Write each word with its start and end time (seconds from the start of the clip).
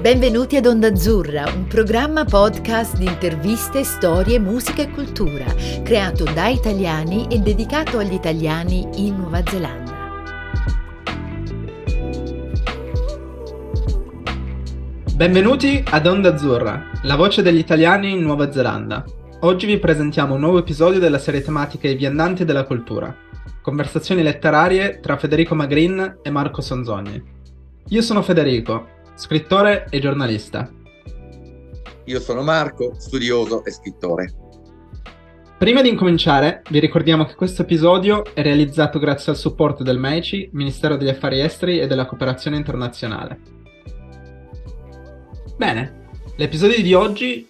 Benvenuti 0.00 0.56
ad 0.56 0.64
Onda 0.64 0.86
Azzurra, 0.86 1.44
un 1.54 1.66
programma 1.66 2.24
podcast 2.24 2.96
di 2.96 3.04
interviste, 3.04 3.84
storie, 3.84 4.38
musica 4.38 4.80
e 4.80 4.90
cultura, 4.90 5.44
creato 5.82 6.24
da 6.24 6.48
italiani 6.48 7.26
e 7.28 7.38
dedicato 7.40 7.98
agli 7.98 8.14
italiani 8.14 8.88
in 8.94 9.16
Nuova 9.16 9.42
Zelanda. 9.44 9.92
Benvenuti 15.14 15.84
ad 15.84 16.06
Onda 16.06 16.32
Azzurra, 16.32 16.92
la 17.02 17.16
voce 17.16 17.42
degli 17.42 17.58
italiani 17.58 18.12
in 18.12 18.22
Nuova 18.22 18.50
Zelanda. 18.50 19.04
Oggi 19.40 19.66
vi 19.66 19.78
presentiamo 19.78 20.32
un 20.32 20.40
nuovo 20.40 20.60
episodio 20.60 20.98
della 20.98 21.18
serie 21.18 21.42
tematica 21.42 21.88
I 21.88 21.94
viandanti 21.94 22.46
della 22.46 22.64
cultura. 22.64 23.14
Conversazioni 23.60 24.22
letterarie 24.22 25.00
tra 25.00 25.18
Federico 25.18 25.54
Magrin 25.54 26.20
e 26.22 26.30
Marco 26.30 26.62
Sonzogni. 26.62 27.22
Io 27.88 28.00
sono 28.02 28.22
Federico, 28.22 28.98
scrittore 29.20 29.84
e 29.90 30.00
giornalista. 30.00 30.72
Io 32.06 32.20
sono 32.20 32.40
Marco, 32.42 32.94
studioso 32.98 33.62
e 33.66 33.70
scrittore. 33.70 34.32
Prima 35.58 35.82
di 35.82 35.90
incominciare, 35.90 36.62
vi 36.70 36.78
ricordiamo 36.78 37.26
che 37.26 37.34
questo 37.34 37.60
episodio 37.60 38.24
è 38.32 38.40
realizzato 38.40 38.98
grazie 38.98 39.32
al 39.32 39.36
supporto 39.36 39.82
del 39.82 39.98
MECI, 39.98 40.48
Ministero 40.54 40.96
degli 40.96 41.10
Affari 41.10 41.40
Esteri 41.40 41.80
e 41.80 41.86
della 41.86 42.06
Cooperazione 42.06 42.56
Internazionale. 42.56 43.38
Bene, 45.58 46.06
l'episodio 46.36 46.82
di 46.82 46.94
oggi 46.94 47.46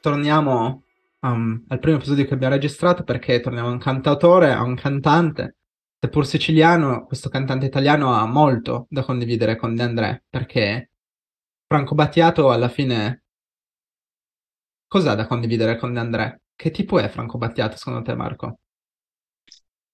torniamo 0.00 0.82
um, 1.20 1.64
al 1.68 1.78
primo 1.78 1.98
episodio 1.98 2.24
che 2.24 2.34
abbiamo 2.34 2.54
registrato 2.54 3.04
perché 3.04 3.38
torniamo 3.38 3.68
a 3.68 3.72
un 3.72 3.78
cantautore, 3.78 4.50
a 4.50 4.64
un 4.64 4.74
cantante. 4.74 5.54
Seppur 6.00 6.26
siciliano, 6.26 7.06
questo 7.06 7.28
cantante 7.28 7.64
italiano 7.64 8.12
ha 8.12 8.26
molto 8.26 8.86
da 8.90 9.04
condividere 9.04 9.54
con 9.54 9.76
De 9.76 9.84
André 9.84 10.24
perché 10.28 10.88
Franco 11.72 11.94
Battiato 11.94 12.50
alla 12.50 12.68
fine 12.68 13.22
cos'ha 14.86 15.16
da 15.16 15.26
condividere 15.26 15.76
con 15.76 15.96
André? 15.96 16.42
Che 16.54 16.70
tipo 16.70 17.00
è 17.00 17.08
Franco 17.08 17.36
Battiato 17.36 17.76
secondo 17.76 18.02
te 18.02 18.14
Marco? 18.14 18.58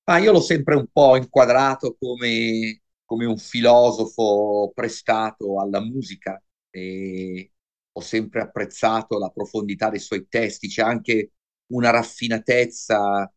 Ah, 0.04 0.18
io 0.18 0.32
l'ho 0.32 0.40
sempre 0.40 0.74
un 0.74 0.86
po' 0.90 1.16
inquadrato 1.16 1.94
come, 1.98 2.80
come 3.04 3.26
un 3.26 3.36
filosofo 3.36 4.72
prestato 4.74 5.60
alla 5.60 5.80
musica 5.80 6.42
e 6.70 7.52
ho 7.92 8.00
sempre 8.00 8.40
apprezzato 8.40 9.18
la 9.18 9.28
profondità 9.28 9.90
dei 9.90 9.98
suoi 10.00 10.26
testi, 10.26 10.68
c'è 10.68 10.82
anche 10.82 11.32
una 11.72 11.90
raffinatezza 11.90 13.30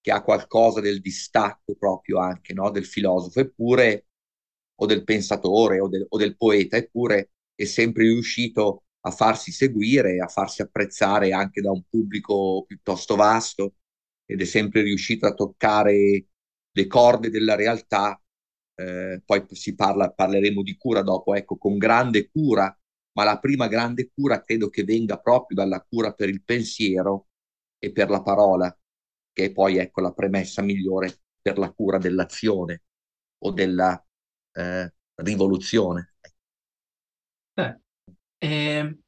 che 0.00 0.12
ha 0.12 0.22
qualcosa 0.22 0.80
del 0.80 1.00
distacco 1.00 1.74
proprio 1.76 2.18
anche 2.18 2.54
no? 2.54 2.70
del 2.70 2.86
filosofo, 2.86 3.40
eppure, 3.40 4.06
o 4.76 4.86
del 4.86 5.02
pensatore 5.04 5.80
o 5.80 5.88
del, 5.88 6.06
o 6.08 6.16
del 6.16 6.36
poeta, 6.36 6.76
eppure 6.76 7.30
è 7.58 7.64
sempre 7.64 8.04
riuscito 8.04 8.84
a 9.00 9.10
farsi 9.10 9.50
seguire, 9.50 10.20
a 10.20 10.28
farsi 10.28 10.62
apprezzare 10.62 11.32
anche 11.32 11.60
da 11.60 11.72
un 11.72 11.82
pubblico 11.88 12.62
piuttosto 12.64 13.16
vasto 13.16 13.74
ed 14.24 14.40
è 14.40 14.44
sempre 14.44 14.82
riuscito 14.82 15.26
a 15.26 15.34
toccare 15.34 16.26
le 16.70 16.86
corde 16.86 17.30
della 17.30 17.56
realtà. 17.56 18.20
Eh, 18.74 19.22
poi 19.24 19.44
si 19.50 19.74
parla, 19.74 20.12
parleremo 20.12 20.62
di 20.62 20.76
cura 20.76 21.02
dopo, 21.02 21.34
ecco, 21.34 21.56
con 21.56 21.78
grande 21.78 22.30
cura, 22.30 22.72
ma 23.12 23.24
la 23.24 23.38
prima 23.40 23.66
grande 23.66 24.10
cura 24.14 24.44
credo 24.44 24.68
che 24.68 24.84
venga 24.84 25.18
proprio 25.18 25.56
dalla 25.56 25.84
cura 25.88 26.12
per 26.12 26.28
il 26.28 26.44
pensiero 26.44 27.26
e 27.78 27.90
per 27.90 28.08
la 28.10 28.22
parola, 28.22 28.76
che 29.32 29.46
è 29.46 29.52
poi 29.52 29.78
ecco 29.78 30.00
la 30.00 30.12
premessa 30.12 30.62
migliore 30.62 31.22
per 31.42 31.58
la 31.58 31.72
cura 31.72 31.98
dell'azione 31.98 32.82
o 33.38 33.50
della 33.50 34.00
eh, 34.52 34.92
rivoluzione. 35.16 36.14
Eh, 38.38 38.48
e 38.48 38.98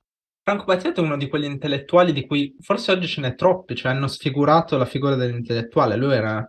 Franco 0.43 0.65
Battiato 0.65 1.01
è 1.01 1.05
uno 1.05 1.17
di 1.17 1.29
quegli 1.29 1.45
intellettuali 1.45 2.13
di 2.13 2.27
cui 2.27 2.57
forse 2.61 2.93
oggi 2.93 3.07
ce 3.07 3.21
n'è 3.21 3.35
troppi, 3.35 3.75
cioè 3.77 3.93
hanno 3.93 4.09
sfigurato 4.09 4.77
la 4.77 4.87
figura 4.87 5.15
dell'intellettuale. 5.15 5.97
Lui 5.97 6.15
era 6.15 6.45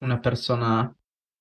una 0.00 0.18
persona 0.18 0.92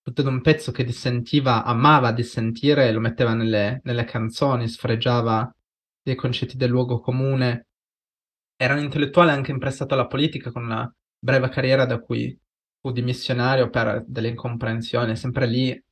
tutto 0.01 0.27
un 0.27 0.41
pezzo 0.41 0.71
che 0.71 0.83
dissentiva, 0.83 1.63
amava 1.63 2.11
dissentire, 2.11 2.91
lo 2.91 2.99
metteva 2.99 3.33
nelle, 3.33 3.79
nelle 3.83 4.03
canzoni, 4.03 4.67
sfregiava 4.67 5.49
dei 6.01 6.15
concetti 6.15 6.57
del 6.57 6.69
luogo 6.69 6.99
comune. 6.99 7.67
Era 8.55 8.73
un 8.73 8.81
intellettuale 8.81 9.31
anche 9.31 9.51
imprestato 9.51 9.93
alla 9.93 10.07
politica 10.07 10.51
con 10.51 10.63
una 10.65 10.93
breve 11.17 11.49
carriera 11.49 11.85
da 11.85 11.99
cui 11.99 12.37
fu 12.81 12.91
dimissionario 12.91 13.69
per 13.69 14.03
delle 14.05 14.27
incomprensioni, 14.27 15.15
sempre 15.15 15.47
lì 15.47 15.83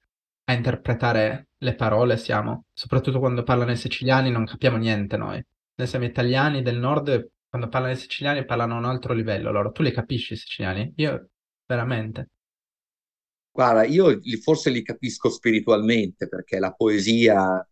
interpretare 0.53 1.49
le 1.57 1.75
parole 1.75 2.17
siamo, 2.17 2.65
soprattutto 2.73 3.19
quando 3.19 3.43
parlano 3.43 3.71
i 3.71 3.77
siciliani 3.77 4.31
non 4.31 4.45
capiamo 4.45 4.77
niente 4.77 5.17
noi. 5.17 5.43
Noi 5.75 5.87
siamo 5.87 6.05
italiani 6.05 6.61
del 6.61 6.77
nord, 6.77 7.31
quando 7.49 7.67
parlano 7.67 7.93
i 7.93 7.97
siciliani 7.97 8.45
parlano 8.45 8.75
a 8.75 8.77
un 8.77 8.85
altro 8.85 9.13
livello 9.13 9.51
loro. 9.51 9.71
Tu 9.71 9.83
li 9.83 9.91
capisci 9.91 10.33
i 10.33 10.37
siciliani? 10.37 10.93
Io 10.97 11.29
veramente. 11.65 12.29
Guarda, 13.51 13.83
io 13.83 14.19
forse 14.41 14.69
li 14.69 14.81
capisco 14.81 15.29
spiritualmente 15.29 16.27
perché 16.27 16.57
la 16.59 16.71
poesia 16.71 17.67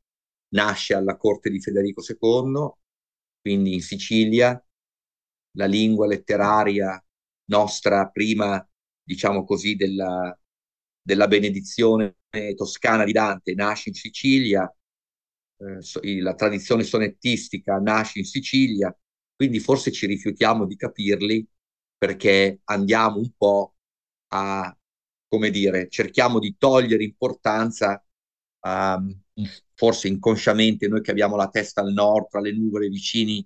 nasce 0.49 0.93
alla 0.93 1.15
corte 1.15 1.49
di 1.49 1.61
Federico 1.61 2.01
II, 2.01 2.71
quindi 3.41 3.73
in 3.73 3.81
Sicilia, 3.81 4.61
la 5.51 5.65
lingua 5.65 6.07
letteraria 6.07 7.01
nostra 7.45 8.09
prima, 8.09 8.65
diciamo 9.01 9.43
così, 9.45 9.75
della, 9.75 10.37
della 11.01 11.27
benedizione 11.27 12.15
toscana 12.55 13.03
di 13.03 13.11
Dante 13.11 13.53
nasce 13.53 13.89
in 13.89 13.95
Sicilia, 13.95 14.71
eh, 15.57 16.21
la 16.21 16.35
tradizione 16.35 16.83
sonettistica 16.83 17.79
nasce 17.79 18.19
in 18.19 18.25
Sicilia, 18.25 18.95
quindi 19.35 19.59
forse 19.59 19.91
ci 19.91 20.05
rifiutiamo 20.05 20.65
di 20.65 20.75
capirli 20.75 21.47
perché 21.97 22.61
andiamo 22.65 23.17
un 23.17 23.31
po' 23.35 23.75
a, 24.29 24.75
come 25.27 25.49
dire, 25.49 25.89
cerchiamo 25.89 26.39
di 26.39 26.55
togliere 26.57 27.03
importanza, 27.03 28.03
um, 28.61 29.21
forse 29.73 30.07
inconsciamente 30.07 30.87
noi 30.87 31.01
che 31.01 31.11
abbiamo 31.11 31.35
la 31.35 31.49
testa 31.49 31.81
al 31.81 31.93
nord, 31.93 32.29
tra 32.29 32.39
le 32.41 32.53
nuvole 32.53 32.87
vicini 32.89 33.45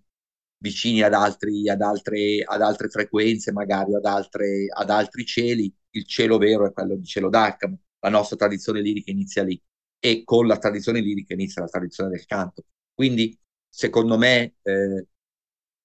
vicini 0.63 1.01
ad, 1.01 1.13
altri, 1.13 1.67
ad, 1.69 1.81
altre, 1.81 2.41
ad 2.45 2.61
altre 2.61 2.87
frequenze, 2.89 3.51
magari 3.51 3.93
ad, 3.95 4.05
altre, 4.05 4.67
ad 4.73 4.89
altri 4.89 5.25
cieli, 5.25 5.73
il 5.91 6.05
cielo 6.07 6.37
vero 6.37 6.65
è 6.65 6.71
quello 6.71 6.95
di 6.95 7.03
cielo 7.05 7.29
d'Arcamo, 7.29 7.77
la 8.03 8.09
nostra 8.09 8.35
tradizione 8.37 8.81
lirica 8.81 9.11
inizia 9.11 9.43
lì 9.43 9.61
e 9.99 10.23
con 10.25 10.45
la 10.47 10.57
tradizione 10.57 10.99
lirica 10.99 11.33
inizia 11.33 11.61
la 11.61 11.69
tradizione 11.69 12.09
del 12.09 12.25
canto. 12.25 12.65
Quindi, 12.93 13.37
secondo 13.69 14.17
me, 14.17 14.55
eh, 14.61 15.07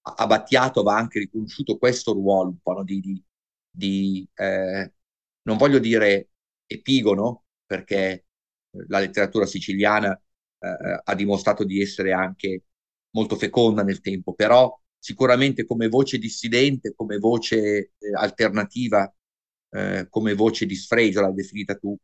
a 0.03 0.27
Battiato 0.27 0.83
va 0.83 0.97
anche 0.97 1.19
riconosciuto 1.21 1.79
questo 1.79 2.12
ruolo 2.12 2.51
un 2.51 2.59
po' 2.61 2.73
no, 2.73 2.84
di, 2.84 3.01
di, 3.01 3.25
di 3.71 4.29
eh, 4.34 4.93
non 5.43 5.56
voglio 5.56 5.79
dire 5.79 6.31
epigono, 6.67 7.45
perché 7.67 8.27
la 8.89 8.99
letteratura 9.00 9.47
siciliana 9.47 10.12
eh, 10.59 11.00
ha 11.05 11.15
dimostrato 11.15 11.65
di 11.65 11.81
essere 11.81 12.12
anche 12.12 12.65
molto 13.11 13.37
feconda 13.37 13.83
nel 13.83 14.00
tempo, 14.00 14.35
però 14.35 14.77
sicuramente 14.99 15.65
come 15.65 15.89
voce 15.89 16.19
dissidente, 16.19 16.95
come 16.95 17.19
voce 17.19 17.93
eh, 17.99 18.15
alternativa, 18.15 19.11
eh, 19.71 20.06
come 20.09 20.34
voce 20.34 20.67
di 20.67 20.75
sfregio, 20.75 21.21
l'hai 21.21 21.34
definita 21.34 21.77
tu, 21.77 21.97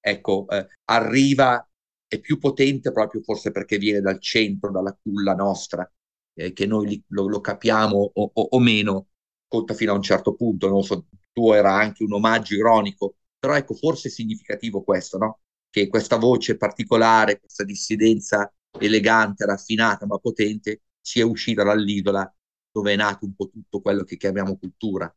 ecco, 0.00 0.46
eh, 0.48 0.66
arriva, 0.84 1.66
è 2.06 2.20
più 2.20 2.38
potente 2.38 2.92
proprio 2.92 3.22
forse 3.22 3.50
perché 3.50 3.78
viene 3.78 4.00
dal 4.00 4.20
centro, 4.20 4.70
dalla 4.70 4.96
culla 5.00 5.34
nostra, 5.34 5.90
eh, 6.34 6.52
che 6.52 6.66
noi 6.66 7.02
lo, 7.08 7.28
lo, 7.28 7.40
capiamo 7.40 7.96
o, 8.14 8.30
o, 8.34 8.42
o, 8.50 8.58
meno, 8.60 9.08
conta 9.46 9.74
fino 9.74 9.92
a 9.92 9.94
un 9.96 10.02
certo 10.02 10.34
punto, 10.34 10.68
non 10.68 10.82
so, 10.82 11.06
tuo 11.32 11.54
era 11.54 11.74
anche 11.74 12.02
un 12.04 12.12
omaggio 12.12 12.54
ironico, 12.54 13.16
però 13.38 13.56
ecco, 13.56 13.74
forse 13.74 14.08
è 14.08 14.10
significativo 14.10 14.82
questo, 14.82 15.18
no? 15.18 15.40
Che 15.70 15.88
questa 15.88 16.16
voce 16.16 16.56
particolare, 16.56 17.40
questa 17.40 17.64
dissidenza 17.64 18.52
elegante, 18.78 19.46
raffinata 19.46 20.06
ma 20.06 20.18
potente, 20.18 20.82
sia 21.00 21.26
uscita 21.26 21.64
dall'isola 21.64 22.32
dove 22.70 22.92
è 22.92 22.96
nato 22.96 23.24
un 23.26 23.34
po' 23.34 23.50
tutto 23.50 23.80
quello 23.80 24.04
che 24.04 24.16
chiamiamo 24.16 24.56
cultura. 24.58 25.14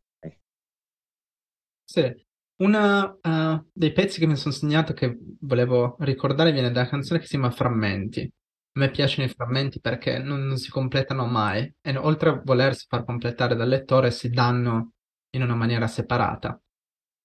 Sì, 1.87 2.13
uno 2.57 3.19
uh, 3.21 3.29
eh, 3.29 3.63
dei 3.71 3.91
pezzi 3.93 4.19
che 4.19 4.27
mi 4.27 4.35
sono 4.35 4.53
segnato 4.53 4.93
che 4.93 5.17
volevo 5.41 5.95
ricordare 5.99 6.51
viene 6.51 6.71
da 6.71 6.81
una 6.81 6.89
canzone 6.89 7.19
che 7.19 7.25
si 7.25 7.31
chiama 7.31 7.51
Frammenti. 7.51 8.21
A 8.21 8.79
me 8.79 8.91
piacciono 8.91 9.27
i 9.27 9.31
frammenti 9.31 9.79
perché 9.79 10.17
non, 10.17 10.45
non 10.45 10.57
si 10.57 10.69
completano 10.69 11.25
mai 11.25 11.73
e 11.81 11.95
oltre 11.95 12.29
a 12.29 12.41
volersi 12.43 12.85
far 12.89 13.05
completare 13.05 13.55
dal 13.55 13.69
lettore 13.69 14.11
si 14.11 14.29
danno 14.29 14.93
in 15.29 15.43
una 15.43 15.55
maniera 15.55 15.87
separata. 15.87 16.59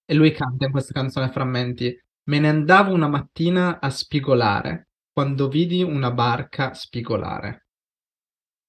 E 0.05 0.15
lui 0.15 0.31
canta 0.33 0.67
in 0.67 0.71
questa 0.71 0.93
canzone 0.93 1.31
Frammenti 1.31 1.97
Me 2.25 2.39
ne 2.39 2.49
andavo 2.49 2.93
una 2.93 3.09
mattina 3.09 3.81
a 3.81 3.91
spigolare 3.91 4.91
quando 5.13 5.49
vidi 5.49 5.83
una 5.83 6.13
barca 6.13 6.75
spigolare. 6.75 7.67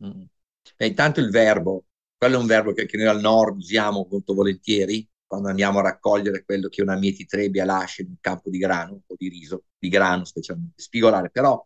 Mm. 0.04 0.24
E 0.78 0.86
intanto 0.88 1.20
il 1.20 1.30
verbo, 1.30 1.86
quello 2.18 2.38
è 2.38 2.40
un 2.40 2.48
verbo 2.48 2.74
che, 2.74 2.86
che 2.86 2.98
noi 2.98 3.08
al 3.08 3.20
nord 3.20 3.58
usiamo 3.58 4.08
molto 4.10 4.34
volentieri, 4.34 5.08
quando 5.32 5.48
andiamo 5.50 5.80
a 5.80 5.84
raccogliere 5.84 6.44
quello 6.44 6.68
che 6.68 6.82
una 6.82 6.98
mietitrebbia 6.98 7.64
lascia 7.66 8.02
in 8.02 8.10
un 8.10 8.18
campo 8.20 8.50
di 8.50 8.58
grano 8.58 9.04
o 9.08 9.16
di 9.18 9.30
riso, 9.30 9.64
di 9.80 9.88
grano 9.88 10.26
specialmente, 10.26 10.82
spigolare. 10.82 11.30
Però 11.30 11.66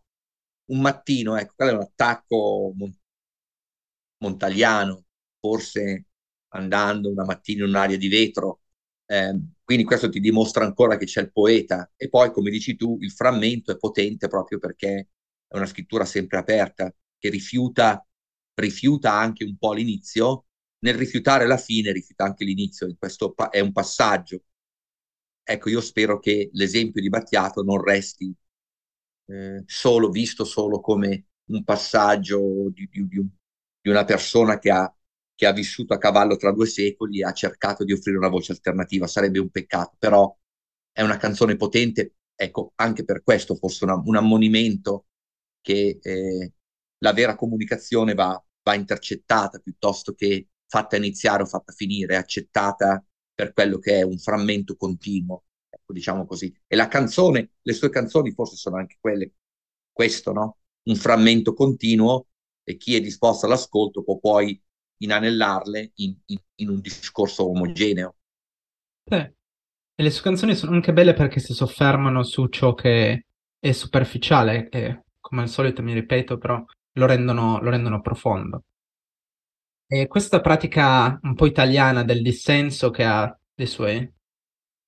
un 0.66 0.82
mattino, 0.82 1.36
ecco, 1.36 1.54
quello 1.56 1.72
è 1.72 1.76
un 1.76 1.82
attacco 1.82 2.74
montagliano, 4.18 5.06
forse 5.40 6.06
andando 6.50 7.10
una 7.10 7.26
mattina 7.26 7.64
in 7.64 7.70
un'aria 7.70 7.98
di 7.98 8.08
vetro. 8.08 8.62
Eh, 9.06 9.40
quindi 9.64 9.84
questo 9.84 10.10
ti 10.10 10.20
dimostra 10.20 10.64
ancora 10.66 10.98
che 10.98 11.06
c'è 11.06 11.22
il 11.22 11.32
poeta. 11.32 11.92
E 11.96 12.10
poi, 12.10 12.32
come 12.32 12.50
dici 12.52 12.76
tu, 12.76 12.98
il 13.02 13.12
frammento 13.12 13.72
è 13.72 13.78
potente 13.78 14.28
proprio 14.28 14.60
perché 14.60 15.10
è 15.48 15.56
una 15.56 15.66
scrittura 15.66 16.06
sempre 16.06 16.38
aperta, 16.38 16.94
che 17.18 17.30
rifiuta, 17.30 18.06
rifiuta 18.56 19.14
anche 19.14 19.44
un 19.44 19.58
po' 19.58 19.74
l'inizio. 19.74 20.45
Nel 20.86 20.94
rifiutare 20.94 21.48
la 21.48 21.58
fine, 21.58 21.92
rifiuta 21.92 22.26
anche 22.26 22.46
l'inizio. 22.46 22.94
Questo 22.96 23.34
pa- 23.34 23.50
è 23.50 23.60
un 23.60 23.72
passaggio. 23.72 24.44
Ecco, 25.44 25.70
io 25.70 25.82
spero 25.82 26.20
che 26.20 26.50
l'esempio 26.54 27.02
di 27.02 27.10
Battiato 27.10 27.64
non 27.64 27.82
resti 27.82 28.32
eh, 29.28 29.64
solo 29.66 30.10
visto 30.10 30.44
solo 30.44 30.80
come 30.82 31.26
un 31.46 31.64
passaggio 31.64 32.70
di, 32.72 32.88
di, 32.92 33.08
di, 33.08 33.90
una 33.90 34.06
persona 34.06 34.60
che 34.60 34.70
ha, 34.70 34.96
che 35.34 35.46
ha, 35.48 35.52
vissuto 35.54 35.94
a 35.96 35.98
cavallo 35.98 36.36
tra 36.36 36.52
due 36.52 36.68
secoli 36.68 37.20
e 37.20 37.26
ha 37.26 37.32
cercato 37.34 37.84
di 37.84 37.92
offrire 37.94 38.18
una 38.18 38.30
voce 38.30 38.52
alternativa. 38.52 39.08
Sarebbe 39.08 39.40
un 39.40 39.50
peccato, 39.50 39.96
però 39.98 40.36
è 40.92 41.02
una 41.02 41.18
canzone 41.18 41.56
potente, 41.56 42.18
ecco, 42.36 42.74
anche 42.76 43.04
per 43.04 43.24
questo 43.24 43.56
forse 43.56 43.86
una, 43.86 43.96
un 43.96 44.16
ammonimento 44.16 45.08
che 45.62 46.00
eh, 46.02 46.54
la 47.00 47.14
vera 47.14 47.36
comunicazione 47.36 48.14
va, 48.14 48.40
va 48.64 48.76
intercettata 48.76 49.58
piuttosto 49.60 50.14
che 50.14 50.48
fatta 50.76 50.98
iniziare 50.98 51.44
o 51.44 51.46
fatta 51.46 51.72
finire, 51.72 52.18
accettata 52.18 53.04
per 53.34 53.54
quello 53.54 53.80
che 53.80 54.00
è 54.00 54.02
un 54.02 54.18
frammento 54.18 54.76
continuo 54.76 55.44
ecco, 55.86 55.94
diciamo 55.94 56.26
così. 56.26 56.54
E 56.68 56.76
la 56.76 56.88
canzone, 56.88 57.52
le 57.62 57.74
sue 57.74 57.90
canzoni 57.90 58.32
forse 58.32 58.56
sono 58.56 58.78
anche 58.78 58.98
quelle, 59.00 59.34
questo, 59.92 60.34
no? 60.34 60.58
Un 60.84 60.96
frammento 60.96 61.54
continuo 61.54 62.28
e 62.64 62.78
chi 62.78 62.96
è 62.96 63.02
disposto 63.02 63.46
all'ascolto 63.46 64.04
può 64.04 64.18
poi 64.18 64.60
inanellarle 64.98 65.92
in, 65.96 66.16
in, 66.26 66.38
in 66.56 66.70
un 66.70 66.82
discorso 66.82 67.50
omogeneo. 67.50 68.16
Sì. 69.04 69.16
E 69.98 70.04
le 70.04 70.10
sue 70.10 70.24
canzoni 70.24 70.56
sono 70.56 70.74
anche 70.74 70.92
belle 70.92 71.14
perché 71.14 71.40
si 71.40 71.54
soffermano 71.54 72.24
su 72.24 72.48
ciò 72.48 72.74
che 72.74 73.26
è 73.60 73.72
superficiale 73.72 74.68
e 74.70 75.04
come 75.20 75.44
al 75.44 75.50
solito 75.50 75.82
mi 75.82 75.94
ripeto, 75.94 76.38
però 76.38 76.64
lo 76.94 77.06
rendono, 77.06 77.62
lo 77.62 77.70
rendono 77.70 78.02
profondo. 78.02 78.64
E 79.88 80.08
questa 80.08 80.42
pratica 80.42 81.20
un 81.22 81.36
po' 81.36 81.46
italiana 81.46 82.04
del 82.04 82.24
dissenso 82.24 82.90
che 82.90 83.04
ha 83.04 83.38
dei 83.54 83.68
suoi 83.68 84.12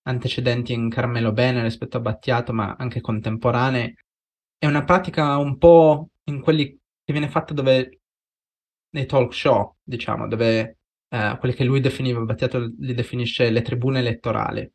antecedenti 0.03 0.73
in 0.73 0.89
Carmelo 0.89 1.31
Bene 1.33 1.61
rispetto 1.61 1.97
a 1.97 1.99
Battiato, 1.99 2.51
ma 2.51 2.75
anche 2.77 2.99
contemporanee. 3.01 3.94
È 4.57 4.65
una 4.65 4.83
pratica 4.83 5.38
un 5.38 5.57
po' 5.57 6.09
in 6.25 6.41
quelli 6.41 6.71
che 7.03 7.11
viene 7.13 7.29
fatta 7.29 7.53
dove 7.53 7.99
nei 8.89 9.05
talk 9.05 9.33
show, 9.35 9.75
diciamo, 9.83 10.27
dove 10.27 10.79
eh, 11.09 11.38
quelli 11.39 11.53
che 11.53 11.63
lui 11.63 11.79
definiva, 11.79 12.19
Battiato 12.21 12.73
li 12.79 12.94
definisce 12.95 13.51
le 13.51 13.61
tribune 13.61 13.99
elettorali. 13.99 14.67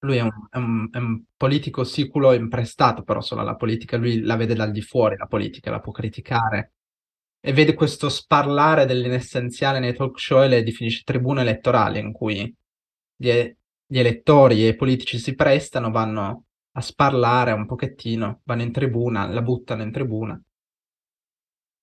Lui 0.00 0.16
è 0.16 0.22
un, 0.22 0.30
è 0.50 0.56
un, 0.56 0.88
è 0.90 0.98
un 0.98 1.22
politico 1.36 1.84
siculo 1.84 2.32
imprestato 2.32 3.02
però 3.04 3.20
solo 3.20 3.42
alla 3.42 3.54
politica, 3.54 3.96
lui 3.96 4.20
la 4.22 4.36
vede 4.36 4.54
dal 4.54 4.72
di 4.72 4.82
fuori 4.82 5.16
la 5.16 5.26
politica, 5.26 5.70
la 5.70 5.80
può 5.80 5.92
criticare 5.92 6.72
e 7.46 7.52
vede 7.52 7.74
questo 7.74 8.08
sparlare 8.08 8.86
dell'inessenziale 8.86 9.78
nei 9.78 9.94
talk 9.94 10.18
show 10.18 10.42
e 10.42 10.48
le 10.48 10.64
definisce 10.64 11.02
tribune 11.04 11.42
elettorali 11.42 12.00
in 12.00 12.10
cui 12.10 12.52
gli, 13.14 13.30
gli 13.86 13.98
elettori 14.00 14.64
e 14.64 14.70
i 14.70 14.74
politici 14.74 15.16
si 15.16 15.36
prestano, 15.36 15.92
vanno 15.92 16.46
a 16.72 16.80
sparlare 16.80 17.52
un 17.52 17.64
pochettino, 17.64 18.40
vanno 18.42 18.62
in 18.62 18.72
tribuna, 18.72 19.28
la 19.28 19.42
buttano 19.42 19.82
in 19.82 19.92
tribuna. 19.92 20.42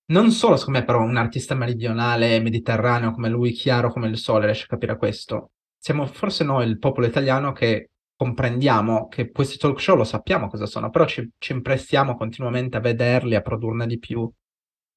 Non 0.08 0.32
solo, 0.32 0.56
secondo 0.58 0.80
me, 0.80 0.84
però, 0.84 1.00
un 1.02 1.16
artista 1.16 1.54
meridionale, 1.54 2.40
mediterraneo 2.40 3.12
come 3.12 3.30
lui, 3.30 3.52
chiaro 3.52 3.90
come 3.90 4.08
il 4.08 4.18
sole, 4.18 4.44
riesce 4.44 4.64
a 4.64 4.68
capire 4.68 4.98
questo. 4.98 5.52
Siamo 5.78 6.04
forse 6.04 6.44
noi, 6.44 6.66
il 6.68 6.78
popolo 6.78 7.06
italiano, 7.06 7.52
che 7.52 7.88
comprendiamo 8.14 9.08
che 9.08 9.30
questi 9.30 9.56
talk 9.56 9.80
show 9.80 9.96
lo 9.96 10.04
sappiamo 10.04 10.48
cosa 10.48 10.66
sono, 10.66 10.90
però 10.90 11.06
ci, 11.06 11.26
ci 11.38 11.52
imprestiamo 11.52 12.18
continuamente 12.18 12.76
a 12.76 12.80
vederli, 12.80 13.34
a 13.34 13.40
produrne 13.40 13.86
di 13.86 13.98
più. 13.98 14.30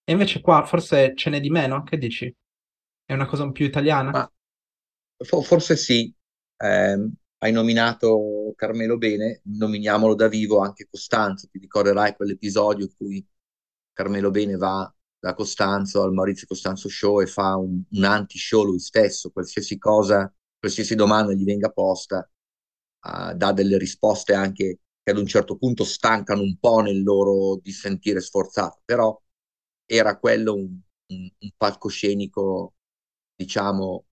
E 0.09 0.13
invece 0.13 0.39
qua 0.39 0.63
forse 0.63 1.13
ce 1.15 1.29
n'è 1.29 1.41
di 1.41 1.49
meno, 1.49 1.83
che 1.83 1.97
dici? 1.97 2.33
È 3.03 3.11
una 3.11 3.25
cosa 3.25 3.43
un 3.43 3.51
più 3.51 3.65
italiana? 3.65 4.11
Ma, 4.11 4.31
forse 5.43 5.75
sì, 5.75 6.13
eh, 6.55 7.09
hai 7.39 7.51
nominato 7.51 8.53
Carmelo 8.55 8.97
Bene, 8.97 9.41
nominiamolo 9.43 10.15
da 10.15 10.29
vivo 10.29 10.59
anche 10.59 10.87
Costanzo, 10.89 11.49
ti 11.51 11.59
ricorderai 11.59 12.15
quell'episodio 12.15 12.85
in 12.85 12.95
cui 12.95 13.27
Carmelo 13.91 14.31
Bene 14.31 14.55
va 14.55 14.89
da 15.19 15.33
Costanzo 15.33 16.03
al 16.03 16.13
Maurizio 16.13 16.47
Costanzo 16.47 16.87
Show 16.87 17.19
e 17.19 17.27
fa 17.27 17.57
un, 17.57 17.81
un 17.89 18.03
anti-show 18.05 18.63
lui 18.63 18.79
stesso, 18.79 19.29
qualsiasi 19.31 19.77
cosa, 19.77 20.33
qualsiasi 20.57 20.95
domanda 20.95 21.33
gli 21.33 21.43
venga 21.43 21.69
posta, 21.69 22.29
uh, 23.01 23.33
dà 23.33 23.51
delle 23.51 23.77
risposte 23.77 24.33
anche 24.33 24.79
che 25.03 25.11
ad 25.11 25.17
un 25.17 25.27
certo 25.27 25.57
punto 25.57 25.83
stancano 25.83 26.41
un 26.41 26.57
po' 26.57 26.79
nel 26.79 27.03
loro 27.03 27.59
dissentire 27.61 28.21
sforzato, 28.21 28.81
però 28.85 29.19
era 29.87 30.19
quello 30.19 30.53
un, 30.55 30.79
un, 31.07 31.29
un 31.39 31.51
palcoscenico, 31.57 32.75
diciamo, 33.35 34.05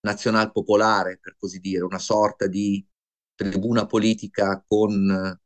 nazional-popolare, 0.00 1.18
per 1.18 1.36
così 1.38 1.60
dire, 1.60 1.84
una 1.84 1.98
sorta 1.98 2.46
di 2.46 2.86
tribuna 3.34 3.86
politica 3.86 4.62
con 4.66 5.38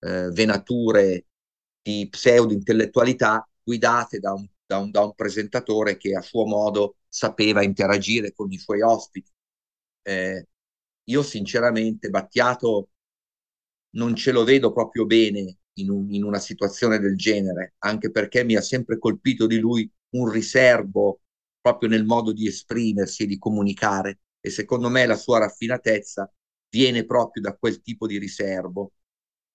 eh, 0.00 0.28
venature 0.30 1.26
di 1.82 2.08
pseudo-intellettualità 2.10 3.48
guidate 3.62 4.18
da 4.18 4.32
un, 4.32 4.46
da, 4.64 4.78
un, 4.78 4.90
da 4.90 5.04
un, 5.04 5.14
presentatore 5.14 5.96
che 5.96 6.14
a 6.14 6.20
suo 6.22 6.46
modo 6.46 6.96
sapeva 7.08 7.62
interagire 7.62 8.32
con 8.32 8.50
i 8.52 8.58
suoi 8.58 8.82
ospiti. 8.82 9.30
Eh, 10.02 10.48
io 11.04 11.22
sinceramente 11.22 12.08
Battiato 12.10 12.90
non 13.94 14.14
ce 14.16 14.32
lo 14.32 14.44
vedo 14.44 14.72
proprio 14.72 15.04
bene 15.06 15.58
in, 15.74 15.90
un, 15.90 16.12
in, 16.12 16.24
una 16.24 16.38
situazione 16.38 16.98
del 16.98 17.16
genere, 17.16 17.74
anche 17.78 18.10
perché 18.10 18.44
mi 18.44 18.56
ha 18.56 18.60
sempre 18.60 18.98
colpito 18.98 19.46
di 19.46 19.58
lui 19.58 19.90
un 20.10 20.28
riservo 20.30 21.20
proprio 21.60 21.88
nel 21.88 22.04
modo 22.04 22.32
di 22.32 22.46
esprimersi 22.46 23.22
e 23.24 23.26
di 23.26 23.38
comunicare. 23.38 24.20
E 24.40 24.50
secondo 24.50 24.88
me 24.88 25.06
la 25.06 25.16
sua 25.16 25.38
raffinatezza 25.38 26.30
viene 26.68 27.04
proprio 27.04 27.42
da 27.42 27.54
quel 27.56 27.80
tipo 27.80 28.06
di 28.06 28.18
riservo 28.18 28.92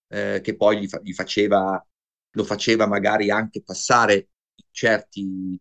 eh, 0.08 0.40
che 0.42 0.56
poi 0.56 0.80
gli, 0.80 0.88
fa- 0.88 1.00
gli, 1.02 1.12
faceva, 1.12 1.84
lo 2.30 2.44
faceva 2.44 2.86
magari 2.86 3.30
anche 3.30 3.62
passare 3.62 4.14
in 4.54 4.64
certi, 4.70 5.60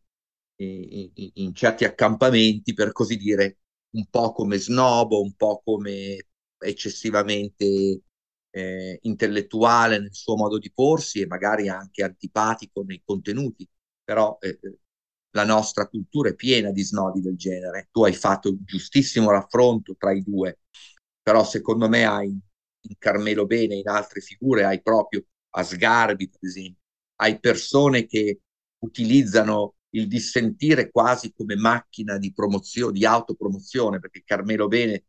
in, 0.55 1.11
in 1.33 1.53
certi 1.53 1.83
accampamenti, 1.85 2.73
per 2.73 2.91
così 2.91 3.17
dire, 3.17 3.59
un 3.91 4.05
po' 4.09 4.31
come 4.33 4.57
snobo, 4.57 5.21
un 5.21 5.33
po' 5.35 5.61
come 5.63 6.25
eccessivamente 6.59 8.01
eh, 8.49 8.99
intellettuale 9.03 9.99
nel 9.99 10.13
suo 10.13 10.35
modo 10.35 10.57
di 10.57 10.71
porsi 10.73 11.21
e 11.21 11.27
magari 11.27 11.69
anche 11.69 12.03
antipatico 12.03 12.83
nei 12.83 13.01
contenuti, 13.03 13.67
però 14.03 14.37
eh, 14.41 14.59
eh 14.61 14.79
la 15.31 15.45
nostra 15.45 15.87
cultura 15.87 16.29
è 16.29 16.35
piena 16.35 16.71
di 16.71 16.83
snodi 16.83 17.21
del 17.21 17.37
genere. 17.37 17.89
Tu 17.91 18.03
hai 18.03 18.13
fatto 18.13 18.49
un 18.49 18.57
giustissimo 18.63 19.29
raffronto 19.29 19.95
tra 19.97 20.11
i 20.11 20.23
due, 20.23 20.59
però 21.21 21.43
secondo 21.43 21.87
me 21.87 22.05
hai 22.05 22.27
in 22.29 22.95
Carmelo 22.97 23.45
Bene, 23.45 23.75
in 23.75 23.87
altre 23.87 24.21
figure, 24.21 24.63
hai 24.65 24.81
proprio 24.81 25.23
a 25.51 25.63
Sgarbi, 25.63 26.29
per 26.29 26.39
esempio, 26.41 26.81
hai 27.17 27.39
persone 27.39 28.05
che 28.05 28.41
utilizzano 28.79 29.75
il 29.91 30.07
dissentire 30.07 30.89
quasi 30.91 31.33
come 31.33 31.55
macchina 31.55 32.17
di 32.17 32.33
promozione, 32.33 32.93
di 32.93 33.05
autopromozione, 33.05 33.99
perché 33.99 34.23
Carmelo 34.23 34.67
Bene 34.67 35.05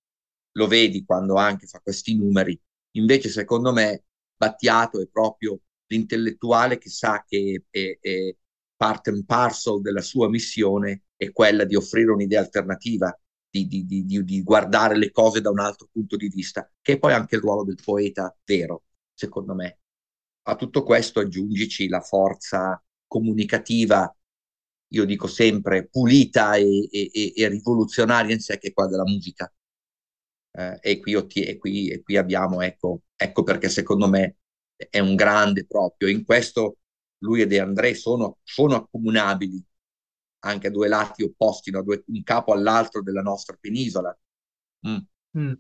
lo 0.53 0.67
vedi 0.67 1.05
quando 1.05 1.37
anche 1.37 1.67
fa 1.67 1.81
questi 1.81 2.17
numeri. 2.17 2.59
Invece, 2.93 3.29
secondo 3.29 3.73
me, 3.73 4.05
Battiato 4.37 5.01
è 5.01 5.09
proprio 5.09 5.61
l'intellettuale 5.87 6.79
che 6.79 6.91
sa 6.91 7.25
che 7.27 7.65
è, 7.71 7.99
è, 8.01 8.35
part 8.77 9.09
and 9.09 9.25
parcel 9.25 9.81
della 9.81 10.01
sua 10.01 10.29
missione 10.29 11.03
è 11.17 11.33
quella 11.33 11.65
di 11.65 11.75
offrire 11.75 12.13
un'idea 12.13 12.41
alternativa, 12.41 13.19
di, 13.51 13.67
di, 13.67 13.85
di, 13.85 14.25
di, 14.25 14.43
guardare 14.43 14.97
le 14.97 15.11
cose 15.11 15.41
da 15.41 15.51
un 15.51 15.59
altro 15.59 15.89
punto 15.91 16.17
di 16.17 16.29
vista, 16.29 16.71
che 16.81 16.93
è 16.93 16.99
poi 16.99 17.13
anche 17.13 17.35
il 17.35 17.41
ruolo 17.41 17.65
del 17.65 17.79
poeta 17.83 18.35
vero, 18.45 18.85
secondo 19.13 19.55
me. 19.55 19.81
A 20.43 20.55
tutto 20.55 20.85
questo 20.85 21.19
aggiungici 21.21 21.89
la 21.89 22.01
forza 22.01 22.81
comunicativa, 23.07 24.15
io 24.91 25.05
dico 25.05 25.27
sempre 25.27 25.89
pulita 25.89 26.55
e, 26.55 26.89
e, 26.91 27.33
e 27.35 27.49
rivoluzionaria 27.49 28.33
in 28.35 28.41
sé, 28.41 28.59
che 28.59 28.69
è 28.69 28.73
quella 28.73 28.91
della 28.91 29.05
musica. 29.05 29.53
Eh, 30.59 30.79
e, 30.81 30.99
qui, 30.99 31.13
e, 31.15 31.57
qui, 31.57 31.89
e 31.89 32.03
qui 32.03 32.17
abbiamo, 32.17 32.63
ecco, 32.63 33.03
ecco 33.15 33.45
perché 33.45 33.69
secondo 33.69 34.09
me 34.09 34.39
è 34.77 34.99
un 34.99 35.15
grande 35.15 35.65
proprio. 35.67 36.09
In 36.09 36.25
questo 36.25 36.79
lui 37.19 37.43
e 37.43 37.47
De 37.47 37.61
André 37.61 37.95
sono, 37.95 38.39
sono 38.43 38.75
accomunabili 38.75 39.65
anche 40.41 40.67
a 40.67 40.71
due 40.71 40.89
lati 40.89 41.23
opposti, 41.23 41.71
no? 41.71 41.83
due, 41.83 42.03
un 42.07 42.23
capo 42.25 42.53
all'altro 42.53 43.03
della 43.03 43.23
nostra 43.23 43.57
penisola. 43.61 44.17
Mm. 44.89 44.97
Mm. 45.39 45.53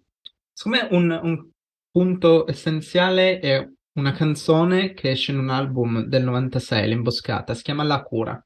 Secondo 0.52 0.78
me 0.78 0.88
un, 0.90 1.20
un, 1.22 1.50
punto 1.90 2.46
essenziale 2.48 3.38
è 3.40 3.68
una 3.92 4.12
canzone 4.12 4.94
che 4.94 5.10
esce 5.10 5.32
in 5.32 5.38
un 5.38 5.50
album 5.50 6.02
del 6.02 6.24
96, 6.24 6.88
L'Imboscata, 6.88 7.54
si 7.54 7.62
chiama 7.62 7.82
La 7.84 8.02
Cura 8.02 8.40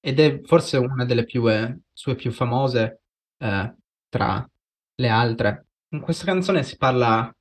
ed 0.00 0.18
è 0.18 0.40
forse 0.44 0.76
una 0.78 1.04
delle 1.04 1.24
più, 1.24 1.50
eh, 1.50 1.78
sue 1.92 2.14
più 2.14 2.32
famose 2.32 3.02
eh, 3.38 3.74
tra 4.08 4.50
le 4.94 5.08
altre. 5.08 5.66
In 5.92 6.00
questa 6.00 6.24
canzone 6.24 6.62
si 6.62 6.76
parla 6.76 7.34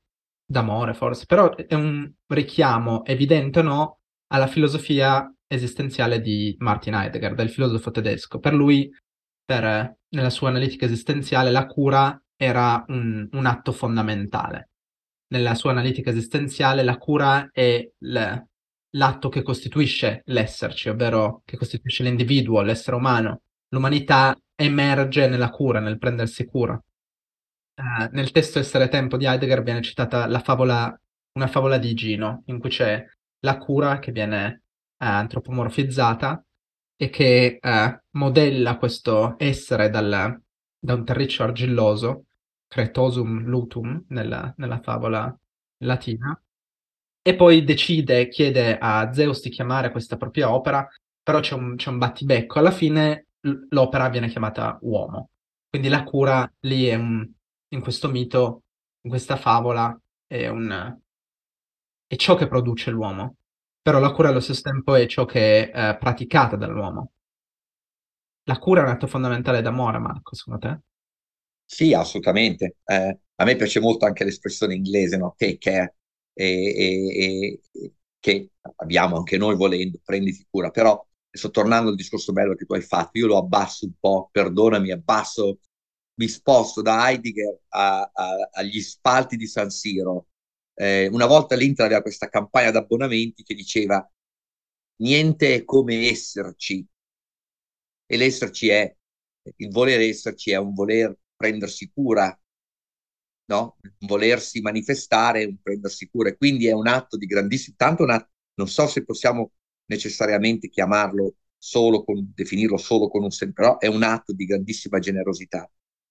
d'amore, 0.43 0.95
forse, 0.95 1.25
però 1.25 1.55
è 1.55 1.75
un 1.75 2.11
richiamo 2.27 3.05
evidente 3.05 3.59
o 3.59 3.61
no 3.61 3.99
alla 4.27 4.47
filosofia 4.47 5.31
esistenziale 5.45 6.19
di 6.19 6.55
Martin 6.59 6.95
Heidegger, 6.95 7.35
del 7.35 7.51
filosofo 7.51 7.91
tedesco. 7.91 8.39
Per 8.39 8.53
lui, 8.53 8.91
per, 9.45 9.97
nella 10.09 10.29
sua 10.31 10.49
analitica 10.49 10.85
esistenziale, 10.85 11.51
la 11.51 11.67
cura 11.67 12.19
era 12.35 12.83
un, 12.87 13.27
un 13.31 13.45
atto 13.45 13.71
fondamentale. 13.71 14.69
Nella 15.27 15.53
sua 15.53 15.69
analitica 15.69 16.09
esistenziale 16.09 16.81
la 16.83 16.97
cura 16.97 17.49
è 17.51 17.87
l- 17.99 18.35
l'atto 18.91 19.29
che 19.29 19.43
costituisce 19.43 20.23
l'esserci, 20.25 20.89
ovvero 20.89 21.43
che 21.45 21.55
costituisce 21.55 22.01
l'individuo, 22.01 22.61
l'essere 22.61 22.95
umano. 22.95 23.41
L'umanità 23.69 24.35
emerge 24.55 25.27
nella 25.27 25.51
cura, 25.51 25.79
nel 25.79 25.99
prendersi 25.99 26.45
cura. 26.45 26.81
Uh, 27.79 28.09
nel 28.12 28.31
testo 28.31 28.59
Essere 28.59 28.89
Tempo 28.89 29.15
di 29.15 29.25
Heidegger 29.25 29.63
viene 29.63 29.81
citata 29.81 30.27
la 30.27 30.41
favola, 30.41 30.93
una 31.38 31.48
favola 31.48 31.77
di 31.77 31.93
Gino, 31.93 32.43
in 32.48 32.59
cui 32.59 32.69
c'è 32.69 33.05
la 33.39 33.57
cura 33.57 34.00
che 34.00 34.12
viene 34.12 34.63
uh, 34.98 35.05
antropomorfizzata 35.05 36.43
e 36.98 37.09
che 37.09 37.57
uh, 37.62 37.98
modella 38.17 38.77
questo 38.77 39.36
essere 39.38 39.89
dal, 39.89 40.41
da 40.77 40.93
un 40.93 41.05
terriccio 41.05 41.43
argilloso, 41.43 42.25
cretosum 42.67 43.45
lutum 43.45 44.03
nella, 44.09 44.53
nella 44.57 44.81
favola 44.81 45.33
latina, 45.83 46.38
e 47.21 47.36
poi 47.36 47.63
decide, 47.63 48.27
chiede 48.27 48.77
a 48.77 49.09
Zeus 49.13 49.41
di 49.41 49.50
chiamare 49.50 49.91
questa 49.91 50.17
propria 50.17 50.53
opera, 50.53 50.86
però 51.24 51.39
c'è 51.39 51.55
un, 51.55 51.77
c'è 51.77 51.89
un 51.89 51.98
battibecco, 51.98 52.59
alla 52.59 52.71
fine 52.71 53.27
l'opera 53.69 54.09
viene 54.09 54.27
chiamata 54.27 54.77
uomo. 54.81 55.29
Quindi 55.69 55.88
la 55.88 56.03
cura 56.03 56.51
lì 56.62 56.88
è 56.88 56.95
un, 56.95 57.25
in 57.69 57.81
questo 57.81 58.09
mito, 58.09 58.63
in 59.01 59.09
questa 59.09 59.35
favola, 59.35 59.97
è, 60.25 60.47
un, 60.47 60.99
è 62.07 62.15
ciò 62.15 62.35
che 62.35 62.47
produce 62.47 62.91
l'uomo. 62.91 63.35
Però 63.81 63.99
la 63.99 64.11
cura 64.11 64.29
allo 64.29 64.39
stesso 64.39 64.61
tempo 64.61 64.95
è 64.95 65.07
ciò 65.07 65.25
che 65.25 65.69
è 65.71 65.89
eh, 65.89 65.97
praticata 65.97 66.55
dall'uomo. 66.55 67.11
La 68.43 68.57
cura 68.57 68.81
è 68.81 68.83
un 68.83 68.89
atto 68.89 69.07
fondamentale 69.07 69.61
d'amore, 69.61 69.99
Marco, 69.99 70.35
secondo 70.35 70.59
te? 70.59 70.79
Sì, 71.63 71.93
assolutamente. 71.93 72.77
Eh, 72.83 73.19
a 73.35 73.43
me 73.45 73.55
piace 73.55 73.79
molto 73.79 74.05
anche 74.05 74.23
l'espressione 74.23 74.73
inglese, 74.73 75.17
no? 75.17 75.35
Take 75.38 75.57
care, 75.57 75.95
e, 76.33 76.75
e, 76.75 77.61
e, 77.71 77.93
che 78.19 78.51
abbiamo 78.77 79.17
anche 79.17 79.38
noi 79.38 79.55
volendo, 79.55 79.99
prenditi 80.03 80.45
cura. 80.49 80.71
Però, 80.71 81.05
sto 81.29 81.51
tornando 81.51 81.89
al 81.89 81.95
discorso 81.95 82.33
bello 82.33 82.55
che 82.55 82.65
tu 82.65 82.73
hai 82.73 82.81
fatto, 82.81 83.17
io 83.19 83.27
lo 83.27 83.38
abbasso 83.38 83.85
un 83.85 83.93
po', 83.99 84.29
perdonami, 84.31 84.91
abbasso, 84.91 85.59
mi 86.19 86.27
sposto 86.27 86.81
da 86.81 87.07
Heidegger 87.09 87.61
a, 87.69 88.11
a, 88.13 88.49
agli 88.51 88.81
spalti 88.81 89.38
di 89.38 89.47
San 89.47 89.69
Siro. 89.69 90.27
Eh, 90.73 91.07
una 91.07 91.25
volta 91.25 91.55
l'Inter 91.55 91.85
aveva 91.85 92.01
questa 92.01 92.27
campagna 92.29 92.71
d'abbonamenti 92.71 93.43
che 93.43 93.55
diceva 93.55 94.05
niente 94.97 95.55
è 95.55 95.63
come 95.63 96.09
esserci, 96.09 96.85
e 98.05 98.17
l'esserci 98.17 98.69
è, 98.69 98.93
il 99.57 99.69
voler 99.71 100.01
esserci 100.01 100.51
è 100.51 100.57
un 100.57 100.73
voler 100.73 101.15
prendersi 101.35 101.89
cura, 101.93 102.38
no? 103.45 103.77
Un 103.81 104.07
volersi 104.07 104.61
manifestare, 104.61 105.45
un 105.45 105.57
prendersi 105.61 106.09
cura, 106.09 106.29
e 106.29 106.38
quindi 106.38 106.67
è 106.67 106.71
un 106.71 106.88
atto 106.88 107.17
di 107.17 107.25
grandissimo, 107.25 107.75
tanto 107.77 108.03
una, 108.03 108.29
non 108.55 108.67
so 108.67 108.88
se 108.88 109.03
possiamo 109.03 109.53
necessariamente 109.85 110.69
chiamarlo 110.69 111.35
solo 111.57 112.03
con, 112.03 112.31
definirlo 112.35 112.77
solo 112.77 113.09
con 113.09 113.23
un 113.23 113.31
senso, 113.31 113.53
però 113.53 113.77
è 113.77 113.88
un 113.88 114.03
atto 114.03 114.33
di 114.33 114.45
grandissima 114.45 114.99
generosità. 114.99 115.69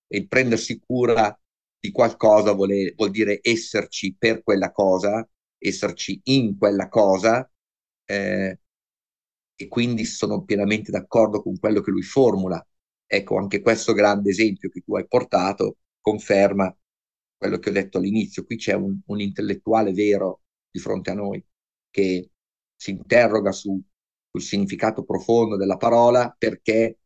E 0.08 0.26
prendersi 0.26 0.80
cura 0.80 1.38
di 1.78 1.90
qualcosa 1.92 2.52
vuole, 2.52 2.94
vuol 2.96 3.10
dire 3.10 3.38
esserci 3.42 4.14
per 4.18 4.42
quella 4.42 4.72
cosa, 4.72 5.28
esserci 5.58 6.20
in 6.24 6.56
quella 6.58 6.88
cosa, 6.88 7.48
eh, 8.04 8.58
e 9.60 9.68
quindi 9.68 10.04
sono 10.04 10.44
pienamente 10.44 10.90
d'accordo 10.90 11.42
con 11.42 11.58
quello 11.58 11.80
che 11.80 11.90
lui 11.90 12.02
formula. 12.02 12.64
Ecco, 13.06 13.38
anche 13.38 13.60
questo 13.60 13.92
grande 13.92 14.30
esempio 14.30 14.68
che 14.68 14.80
tu 14.82 14.94
hai 14.96 15.06
portato 15.06 15.78
conferma 16.00 16.74
quello 17.36 17.58
che 17.58 17.70
ho 17.70 17.72
detto 17.72 17.98
all'inizio. 17.98 18.44
Qui 18.44 18.56
c'è 18.56 18.74
un, 18.74 19.00
un 19.06 19.20
intellettuale 19.20 19.92
vero 19.92 20.42
di 20.70 20.78
fronte 20.78 21.10
a 21.10 21.14
noi 21.14 21.44
che 21.90 22.30
si 22.76 22.90
interroga 22.92 23.50
su, 23.52 23.80
sul 24.30 24.42
significato 24.42 25.04
profondo 25.04 25.56
della 25.56 25.76
parola 25.76 26.34
perché 26.38 26.98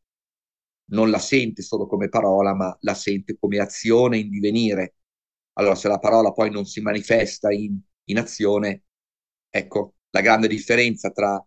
non 0.92 1.10
la 1.10 1.18
sente 1.18 1.62
solo 1.62 1.86
come 1.86 2.08
parola, 2.08 2.54
ma 2.54 2.76
la 2.80 2.94
sente 2.94 3.36
come 3.38 3.58
azione 3.58 4.18
in 4.18 4.30
divenire. 4.30 4.96
Allora, 5.54 5.74
se 5.74 5.88
la 5.88 5.98
parola 5.98 6.32
poi 6.32 6.50
non 6.50 6.64
si 6.64 6.80
manifesta 6.80 7.52
in, 7.52 7.78
in 8.04 8.18
azione, 8.18 8.84
ecco 9.50 9.94
la 10.10 10.20
grande 10.20 10.48
differenza 10.48 11.10
tra 11.10 11.44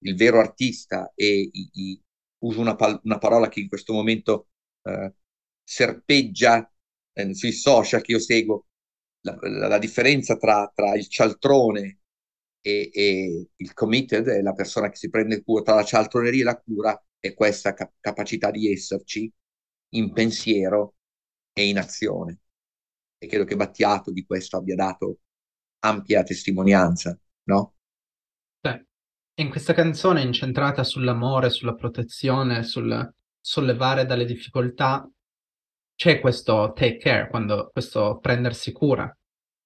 il 0.00 0.14
vero 0.16 0.38
artista 0.40 1.12
e 1.14 1.50
i, 1.52 1.70
i, 1.72 2.02
uso 2.38 2.60
una, 2.60 2.76
una, 3.02 3.18
parola 3.18 3.48
che 3.48 3.60
in 3.60 3.68
questo 3.68 3.92
momento 3.92 4.48
eh, 4.82 5.14
serpeggia 5.62 6.70
eh, 7.12 7.34
sui 7.34 7.52
social 7.52 8.00
che 8.02 8.12
io 8.12 8.20
seguo, 8.20 8.66
la, 9.22 9.36
la, 9.40 9.68
la 9.68 9.78
differenza 9.78 10.36
tra, 10.36 10.70
tra, 10.74 10.94
il 10.94 11.08
cialtrone 11.08 12.00
e, 12.60 12.90
e, 12.92 13.48
il 13.56 13.72
committed, 13.74 14.28
è 14.28 14.40
la 14.42 14.52
persona 14.52 14.88
che 14.90 14.96
si 14.96 15.10
prende 15.10 15.42
cura, 15.42 15.62
tra 15.62 15.74
la 15.74 15.84
cialtroneria 15.84 16.42
e 16.42 16.44
la 16.44 16.60
cura, 16.60 17.02
è 17.18 17.34
questa 17.34 17.74
cap- 17.74 17.94
capacità 18.00 18.50
di 18.50 18.70
esserci 18.70 19.30
in 19.90 20.12
pensiero 20.12 20.96
e 21.52 21.68
in 21.68 21.78
azione. 21.78 22.40
E 23.18 23.26
credo 23.26 23.44
che 23.44 23.56
Battiato 23.56 24.12
di 24.12 24.24
questo 24.24 24.56
abbia 24.56 24.76
dato 24.76 25.20
ampia 25.80 26.22
testimonianza, 26.22 27.18
no? 27.44 27.74
in 29.38 29.50
questa 29.50 29.72
canzone 29.72 30.22
incentrata 30.22 30.82
sull'amore, 30.82 31.50
sulla 31.50 31.74
protezione, 31.74 32.64
sul 32.64 33.14
sollevare 33.40 34.04
dalle 34.04 34.24
difficoltà, 34.24 35.08
c'è 35.94 36.20
questo 36.20 36.72
take 36.74 36.96
care, 36.96 37.28
quando, 37.28 37.70
questo 37.72 38.18
prendersi 38.18 38.72
cura. 38.72 39.16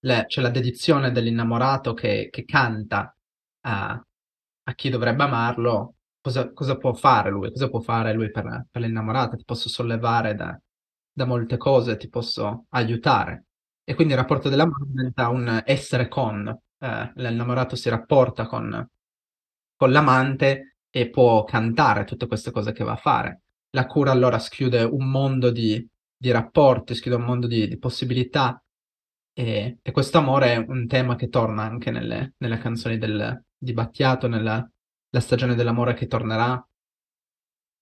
Le, 0.01 0.25
c'è 0.27 0.43
la 0.43 0.51
dedizione 0.51 1.11
dell'innamorato 1.11 1.95
che, 1.95 2.29
che 2.31 2.45
canta 2.45 3.17
a, 3.61 4.07
a, 4.63 4.75
chi 4.75 4.91
dovrebbe 4.91 5.23
amarlo, 5.23 5.95
cosa, 6.23 6.51
cosa, 6.53 6.79
può 6.79 6.95
fare 6.95 7.31
lui, 7.31 7.51
cosa 7.51 7.69
può 7.69 7.81
fare 7.81 8.15
lui 8.15 8.31
per, 8.31 8.67
per 8.71 8.81
l'innamorata, 8.81 9.37
ti 9.37 9.45
posso 9.45 9.69
sollevare 9.69 10.35
da, 10.35 10.59
da 11.13 11.27
molte 11.27 11.59
cose, 11.59 11.99
ti 11.99 12.09
posso 12.09 12.67
aiutare. 12.71 13.47
E 13.85 13.95
quindi 13.95 14.15
il 14.15 14.19
rapporto 14.21 14.49
dell'amore 14.49 14.87
diventa 14.87 15.29
un 15.29 15.63
essere 15.67 16.09
con, 16.09 16.49
eh, 16.79 17.13
l'innamorato 17.17 17.77
si 17.77 17.89
rapporta 17.91 18.47
con, 18.47 18.89
con 19.77 19.91
l'amante 19.91 20.77
e 20.89 21.11
può 21.11 21.45
cantare 21.45 22.05
tutte 22.05 22.27
queste 22.27 22.51
cose 22.51 22.73
che 22.73 22.85
va 22.85 22.93
a 22.93 22.97
fare. 22.97 23.43
La 23.71 23.87
cura 23.87 24.13
allora 24.13 24.39
schiude 24.39 24.83
un 24.85 25.11
mondo 25.11 25.51
di, 25.51 25.87
di 26.17 26.31
rapporti, 26.31 26.95
schiude 26.95 27.17
un 27.17 27.25
mondo 27.25 27.47
di, 27.47 27.67
di 27.69 27.79
possibilità 27.79 28.63
e, 29.35 29.79
e, 29.81 29.91
questo 29.93 30.19
amore 30.19 30.53
è 30.53 30.57
un 30.69 30.87
tema 30.87 31.17
che 31.17 31.29
torna 31.29 31.63
anche 31.63 31.91
nelle, 31.91 32.35
nelle 32.39 32.59
canzoni 32.59 32.99
del, 32.99 33.43
di 33.57 33.73
Battiato, 33.73 34.29
nella 34.29 34.69
la 35.13 35.21
stagione 35.21 35.55
dell'amore 35.55 35.95
che 35.95 36.07
tornerà. 36.07 36.67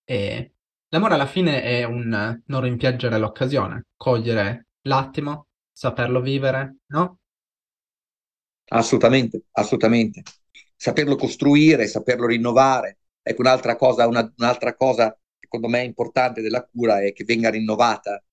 E 0.03 0.53
l'amore 0.89 1.13
alla 1.13 1.25
fine 1.25 1.61
è 1.63 1.83
un 1.83 2.41
non 2.45 2.61
rimpiangere 2.61 3.17
l'occasione, 3.17 3.87
cogliere 3.95 4.67
l'attimo, 4.81 5.47
saperlo 5.71 6.21
vivere, 6.21 6.77
no? 6.87 7.19
Assolutamente, 8.69 9.45
assolutamente 9.51 10.23
saperlo 10.81 11.15
costruire, 11.15 11.85
saperlo 11.85 12.25
rinnovare. 12.25 12.97
Ecco, 13.21 13.41
un'altra 13.41 13.75
cosa, 13.75 14.07
una, 14.07 14.33
un'altra 14.35 14.75
cosa 14.75 15.15
secondo 15.39 15.67
me 15.67 15.83
importante 15.83 16.41
della 16.41 16.65
cura 16.65 17.03
è 17.03 17.13
che 17.13 17.23
venga 17.23 17.51
rinnovata. 17.51 18.23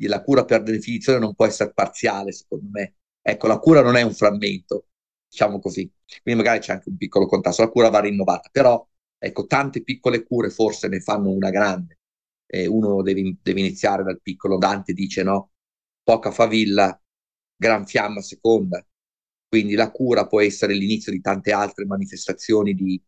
La 0.00 0.20
cura 0.22 0.44
per 0.44 0.64
definizione 0.64 1.20
non 1.20 1.34
può 1.36 1.46
essere 1.46 1.72
parziale, 1.72 2.32
secondo 2.32 2.66
me. 2.72 2.96
Ecco, 3.22 3.46
la 3.46 3.58
cura 3.58 3.82
non 3.82 3.94
è 3.94 4.02
un 4.02 4.12
frammento, 4.12 4.88
diciamo 5.28 5.58
così. 5.60 5.90
Quindi 6.22 6.42
magari 6.42 6.60
c'è 6.60 6.72
anche 6.72 6.88
un 6.88 6.96
piccolo 6.96 7.26
contrasto, 7.26 7.62
la 7.62 7.70
cura 7.70 7.90
va 7.90 8.00
rinnovata, 8.00 8.48
però 8.52 8.86
ecco, 9.18 9.46
tante 9.46 9.82
piccole 9.82 10.24
cure 10.24 10.50
forse 10.50 10.88
ne 10.88 11.00
fanno 11.00 11.30
una 11.30 11.50
grande. 11.50 11.98
Eh, 12.46 12.66
uno 12.66 13.02
deve, 13.02 13.36
deve 13.42 13.60
iniziare 13.60 14.02
dal 14.04 14.20
piccolo, 14.22 14.56
Dante 14.58 14.92
dice 14.92 15.22
no, 15.22 15.52
poca 16.02 16.30
favilla, 16.30 16.98
gran 17.56 17.86
fiamma 17.86 18.20
seconda, 18.20 18.84
quindi 19.48 19.74
la 19.74 19.90
cura 19.90 20.26
può 20.26 20.40
essere 20.40 20.74
l'inizio 20.74 21.10
di 21.12 21.20
tante 21.20 21.52
altre 21.52 21.84
manifestazioni 21.86 22.74
di, 22.74 23.02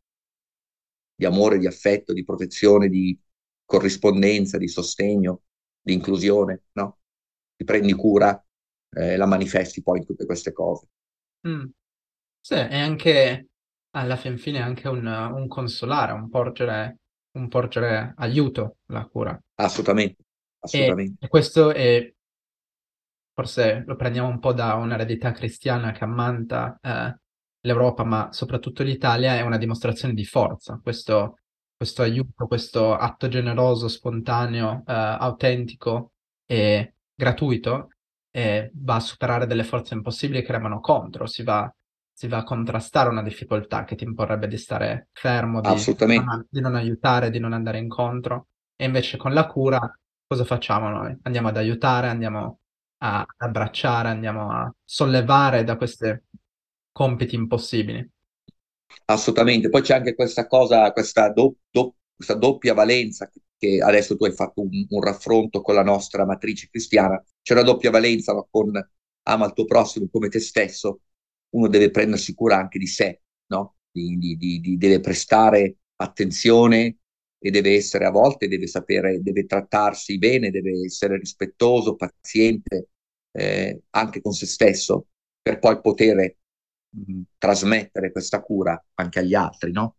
di 1.14 1.24
amore, 1.24 1.58
di 1.58 1.66
affetto, 1.66 2.12
di 2.12 2.24
protezione, 2.24 2.88
di 2.88 3.18
corrispondenza, 3.64 4.56
di 4.58 4.68
sostegno, 4.68 5.42
di 5.80 5.92
inclusione, 5.92 6.62
no? 6.72 6.98
Ti 7.56 7.64
prendi 7.64 7.92
cura, 7.92 8.42
eh, 8.90 9.16
la 9.16 9.26
manifesti 9.26 9.82
poi 9.82 9.98
in 9.98 10.06
tutte 10.06 10.26
queste 10.26 10.52
cose. 10.52 10.86
Mm. 11.46 11.72
Sì, 12.48 12.54
è 12.54 12.78
anche 12.78 13.48
alla 13.90 14.16
fin 14.16 14.38
fine 14.38 14.62
anche 14.62 14.88
un, 14.88 15.04
un 15.04 15.48
consolare, 15.48 16.12
un 16.12 16.30
porgere, 16.30 17.00
un 17.32 17.46
porgere 17.46 18.14
aiuto 18.16 18.78
la 18.86 19.04
cura. 19.04 19.38
Assolutamente, 19.56 20.24
assolutamente. 20.60 21.26
E 21.26 21.28
questo 21.28 21.74
è, 21.74 22.10
forse 23.34 23.84
lo 23.86 23.96
prendiamo 23.96 24.28
un 24.28 24.38
po' 24.38 24.54
da 24.54 24.76
un'eredità 24.76 25.32
cristiana 25.32 25.92
che 25.92 26.04
ammanta 26.04 26.78
eh, 26.80 27.18
l'Europa, 27.60 28.04
ma 28.04 28.32
soprattutto 28.32 28.82
l'Italia, 28.82 29.36
è 29.36 29.42
una 29.42 29.58
dimostrazione 29.58 30.14
di 30.14 30.24
forza. 30.24 30.80
Questo, 30.82 31.40
questo 31.76 32.00
aiuto, 32.00 32.46
questo 32.46 32.94
atto 32.94 33.28
generoso, 33.28 33.88
spontaneo, 33.88 34.84
eh, 34.86 34.92
autentico 34.94 36.12
e 36.46 36.94
gratuito 37.14 37.88
eh, 38.30 38.70
va 38.72 38.94
a 38.94 39.00
superare 39.00 39.44
delle 39.44 39.64
forze 39.64 39.92
impossibili 39.92 40.40
che 40.40 40.52
remano 40.52 40.80
contro, 40.80 41.26
si 41.26 41.42
va, 41.42 41.70
si 42.18 42.26
va, 42.26 42.38
a 42.38 42.42
contrastare 42.42 43.10
una 43.10 43.22
difficoltà 43.22 43.84
che 43.84 43.94
ti 43.94 44.02
imporrebbe 44.02 44.48
di 44.48 44.56
stare 44.56 45.06
fermo, 45.12 45.60
di, 45.60 45.68
non, 45.68 46.46
di 46.50 46.60
non 46.60 46.74
aiutare, 46.74 47.30
di 47.30 47.38
non 47.38 47.52
andare 47.52 47.78
incontro. 47.78 48.48
E 48.74 48.86
invece 48.86 49.16
con 49.16 49.32
la 49.32 49.46
cura 49.46 49.78
cosa 50.26 50.44
facciamo 50.44 50.88
noi? 50.88 51.16
Andiamo 51.22 51.46
ad 51.46 51.58
aiutare, 51.58 52.08
andiamo 52.08 52.58
a 53.04 53.24
abbracciare, 53.36 54.08
andiamo 54.08 54.50
a 54.50 54.74
sollevare 54.84 55.62
da 55.62 55.76
questi 55.76 56.12
compiti 56.90 57.36
impossibili. 57.36 58.10
Assolutamente, 59.04 59.68
poi 59.68 59.82
c'è 59.82 59.94
anche 59.94 60.16
questa 60.16 60.48
cosa, 60.48 60.90
questa, 60.90 61.30
do, 61.30 61.54
do, 61.70 61.98
questa 62.16 62.34
doppia 62.34 62.74
valenza 62.74 63.30
che 63.56 63.78
adesso 63.80 64.16
tu 64.16 64.24
hai 64.24 64.32
fatto 64.32 64.62
un, 64.62 64.86
un, 64.88 65.00
raffronto 65.00 65.60
con 65.60 65.76
la 65.76 65.84
nostra 65.84 66.26
matrice 66.26 66.66
cristiana, 66.68 67.22
c'è 67.42 67.52
una 67.52 67.62
doppia 67.62 67.92
valenza 67.92 68.34
con 68.50 68.72
ama 69.22 69.46
il 69.46 69.52
tuo 69.52 69.66
prossimo 69.66 70.08
come 70.10 70.28
te 70.28 70.40
stesso, 70.40 71.02
uno 71.50 71.68
deve 71.68 71.90
prendersi 71.90 72.34
cura 72.34 72.56
anche 72.56 72.78
di 72.78 72.86
sé, 72.86 73.20
no? 73.46 73.76
di, 73.90 74.16
di, 74.18 74.60
di, 74.60 74.76
deve 74.76 75.00
prestare 75.00 75.76
attenzione 75.96 76.98
e 77.38 77.50
deve 77.50 77.74
essere 77.74 78.04
a 78.06 78.10
volte, 78.10 78.48
deve 78.48 78.66
sapere, 78.66 79.22
deve 79.22 79.46
trattarsi 79.46 80.18
bene, 80.18 80.50
deve 80.50 80.84
essere 80.84 81.16
rispettoso, 81.18 81.96
paziente 81.96 82.88
eh, 83.32 83.82
anche 83.90 84.20
con 84.20 84.32
se 84.32 84.46
stesso, 84.46 85.08
per 85.40 85.58
poi 85.58 85.80
poter 85.80 86.36
mh, 86.90 87.20
trasmettere 87.38 88.12
questa 88.12 88.40
cura 88.42 88.82
anche 88.94 89.18
agli 89.20 89.34
altri, 89.34 89.72
no? 89.72 89.96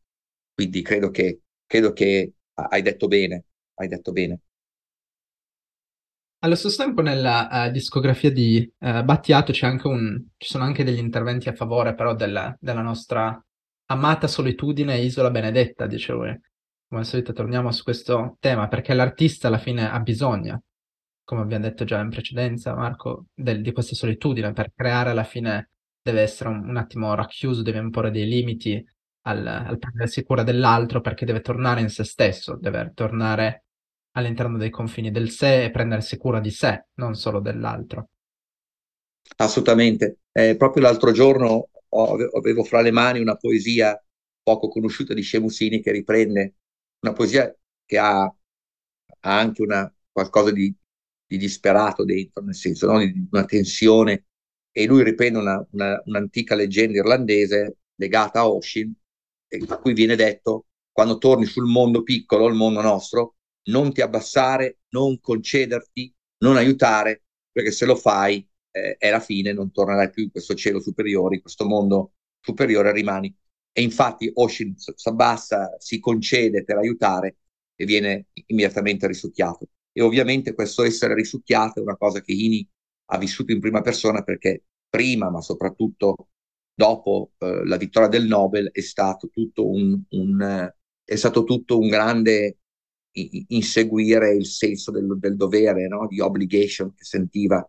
Quindi 0.53 0.81
credo 0.81 1.09
che, 1.11 1.41
credo 1.65 1.93
che 1.93 2.33
hai 2.53 2.81
detto 2.81 3.07
bene, 3.07 3.45
hai 3.75 3.87
detto 3.87 4.11
bene. 4.11 4.39
Allo 6.41 6.55
stesso 6.55 6.81
tempo 6.81 7.01
nella 7.01 7.49
uh, 7.67 7.69
discografia 7.69 8.31
di 8.31 8.71
uh, 8.77 9.03
Battiato 9.03 9.51
un, 9.83 10.25
ci 10.37 10.47
sono 10.47 10.63
anche 10.63 10.85
degli 10.85 10.97
interventi 10.97 11.49
a 11.49 11.53
favore 11.53 11.95
però 11.95 12.15
della, 12.15 12.55
della 12.61 12.81
nostra 12.81 13.37
amata 13.87 14.25
solitudine 14.25 14.99
isola 14.99 15.31
benedetta, 15.31 15.85
dicevo. 15.85 16.21
Come 16.21 17.01
al 17.01 17.05
solito 17.05 17.33
torniamo 17.33 17.73
su 17.73 17.83
questo 17.83 18.37
tema 18.39 18.69
perché 18.69 18.93
l'artista 18.93 19.47
alla 19.47 19.57
fine 19.57 19.91
ha 19.91 19.99
bisogno, 19.99 20.63
come 21.25 21.41
abbiamo 21.41 21.65
detto 21.65 21.83
già 21.83 21.99
in 21.99 22.09
precedenza, 22.09 22.73
Marco, 22.73 23.25
del, 23.33 23.61
di 23.61 23.73
questa 23.73 23.95
solitudine 23.95 24.53
per 24.53 24.71
creare 24.73 25.09
alla 25.09 25.25
fine 25.25 25.71
deve 26.01 26.21
essere 26.21 26.49
un, 26.51 26.69
un 26.69 26.77
attimo 26.77 27.13
racchiuso, 27.15 27.63
deve 27.63 27.79
imporre 27.79 28.11
dei 28.11 28.25
limiti 28.25 28.81
al, 29.23 29.45
al 29.45 29.77
prendersi 29.77 30.23
cura 30.23 30.43
dell'altro 30.43 31.01
perché 31.01 31.25
deve 31.25 31.41
tornare 31.41 31.81
in 31.81 31.89
se 31.89 32.05
stesso, 32.05 32.57
deve 32.57 32.93
tornare 32.95 33.65
all'interno 34.11 34.57
dei 34.57 34.69
confini 34.69 35.11
del 35.11 35.29
sé 35.29 35.65
e 35.65 35.71
prendersi 35.71 36.17
cura 36.17 36.39
di 36.39 36.51
sé, 36.51 36.87
non 36.95 37.15
solo 37.15 37.39
dell'altro. 37.39 38.09
Assolutamente. 39.37 40.19
Eh, 40.31 40.55
proprio 40.55 40.83
l'altro 40.83 41.11
giorno 41.11 41.69
ho, 41.87 42.17
avevo 42.37 42.63
fra 42.63 42.81
le 42.81 42.91
mani 42.91 43.19
una 43.19 43.35
poesia 43.35 44.01
poco 44.41 44.67
conosciuta 44.69 45.13
di 45.13 45.21
Scemusini 45.21 45.81
che 45.81 45.91
riprende 45.91 46.55
una 46.99 47.13
poesia 47.13 47.55
che 47.85 47.97
ha, 47.97 48.21
ha 48.23 48.33
anche 49.21 49.61
una, 49.61 49.91
qualcosa 50.11 50.51
di, 50.51 50.73
di, 51.25 51.37
disperato 51.37 52.03
dentro, 52.03 52.43
nel 52.43 52.55
senso 52.55 52.91
no? 52.91 52.99
di 52.99 53.27
una 53.31 53.45
tensione, 53.45 54.25
e 54.71 54.85
lui 54.85 55.03
riprende 55.03 55.39
una, 55.39 55.65
una, 55.71 56.01
un'antica 56.05 56.55
leggenda 56.55 56.99
irlandese 56.99 57.77
legata 57.95 58.39
a 58.39 58.49
Oshin, 58.49 58.93
a 59.67 59.77
cui 59.77 59.93
viene 59.93 60.15
detto 60.15 60.65
quando 60.91 61.17
torni 61.17 61.45
sul 61.45 61.65
mondo 61.65 62.03
piccolo, 62.03 62.47
il 62.47 62.55
mondo 62.55 62.81
nostro, 62.81 63.35
non 63.65 63.93
ti 63.93 64.01
abbassare, 64.01 64.79
non 64.89 65.19
concederti, 65.19 66.13
non 66.39 66.57
aiutare, 66.57 67.23
perché 67.51 67.71
se 67.71 67.85
lo 67.85 67.95
fai 67.95 68.47
eh, 68.71 68.95
è 68.97 69.09
la 69.09 69.19
fine, 69.19 69.53
non 69.53 69.71
tornerai 69.71 70.09
più 70.09 70.23
in 70.23 70.31
questo 70.31 70.55
cielo 70.55 70.79
superiore, 70.79 71.35
in 71.35 71.41
questo 71.41 71.65
mondo 71.65 72.13
superiore 72.39 72.91
rimani. 72.91 73.35
E 73.71 73.81
infatti 73.81 74.29
Oshin 74.33 74.75
si 74.77 74.93
abbassa, 75.09 75.75
si 75.77 75.99
concede 75.99 76.63
per 76.63 76.77
aiutare 76.77 77.37
e 77.75 77.85
viene 77.85 78.27
immediatamente 78.47 79.07
risucchiato. 79.07 79.69
E 79.91 80.01
ovviamente 80.01 80.53
questo 80.53 80.83
essere 80.83 81.13
risucchiato 81.13 81.79
è 81.79 81.81
una 81.83 81.97
cosa 81.97 82.21
che 82.21 82.31
Ini 82.33 82.67
ha 83.11 83.17
vissuto 83.17 83.51
in 83.51 83.59
prima 83.59 83.81
persona 83.81 84.23
perché 84.23 84.63
prima, 84.89 85.29
ma 85.29 85.41
soprattutto 85.41 86.29
dopo 86.73 87.33
eh, 87.39 87.65
la 87.65 87.77
vittoria 87.77 88.09
del 88.09 88.25
Nobel, 88.25 88.71
è 88.71 88.81
stato 88.81 89.29
tutto 89.29 89.69
un, 89.69 90.01
un, 90.09 90.41
eh, 90.41 90.75
è 91.03 91.15
stato 91.15 91.43
tutto 91.43 91.79
un 91.79 91.87
grande 91.87 92.57
inseguire 93.11 94.33
il 94.35 94.45
senso 94.45 94.91
del, 94.91 95.17
del 95.17 95.35
dovere, 95.35 95.87
no? 95.87 96.07
di 96.07 96.19
obligation 96.19 96.93
che 96.93 97.03
sentiva. 97.03 97.67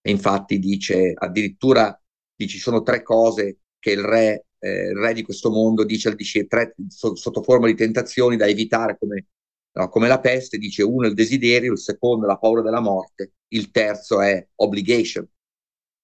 E 0.00 0.10
infatti 0.10 0.58
dice 0.58 1.12
addirittura 1.16 1.98
ci 2.36 2.58
sono 2.58 2.82
tre 2.82 3.02
cose 3.02 3.60
che 3.78 3.92
il 3.92 4.02
re, 4.02 4.46
eh, 4.58 4.88
il 4.88 4.96
re 4.96 5.14
di 5.14 5.22
questo 5.22 5.50
mondo 5.50 5.84
dice, 5.84 6.14
dice 6.14 6.46
tre, 6.46 6.74
sotto 6.88 7.42
forma 7.42 7.66
di 7.66 7.74
tentazioni 7.74 8.36
da 8.36 8.46
evitare 8.46 8.98
come, 8.98 9.26
no, 9.72 9.88
come 9.88 10.08
la 10.08 10.20
peste, 10.20 10.58
dice 10.58 10.82
uno 10.82 11.06
è 11.06 11.08
il 11.08 11.14
desiderio, 11.14 11.72
il 11.72 11.78
secondo 11.78 12.24
è 12.24 12.28
la 12.28 12.38
paura 12.38 12.62
della 12.62 12.80
morte, 12.80 13.32
il 13.48 13.70
terzo 13.70 14.20
è 14.20 14.46
obligation, 14.56 15.26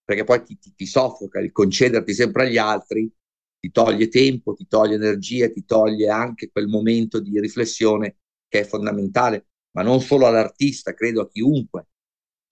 perché 0.04 0.24
poi 0.24 0.42
ti, 0.42 0.58
ti, 0.58 0.72
ti 0.74 0.86
soffoca 0.86 1.38
il 1.40 1.52
concederti 1.52 2.14
sempre 2.14 2.46
agli 2.46 2.58
altri, 2.58 3.12
ti 3.58 3.70
toglie 3.70 4.08
tempo, 4.08 4.54
ti 4.54 4.66
toglie 4.66 4.94
energia, 4.94 5.48
ti 5.50 5.64
toglie 5.64 6.08
anche 6.08 6.50
quel 6.50 6.66
momento 6.66 7.20
di 7.20 7.38
riflessione 7.38 8.16
che 8.52 8.60
è 8.60 8.64
fondamentale, 8.64 9.46
ma 9.70 9.82
non 9.82 10.02
solo 10.02 10.26
all'artista, 10.26 10.92
credo 10.92 11.22
a 11.22 11.28
chiunque, 11.30 11.86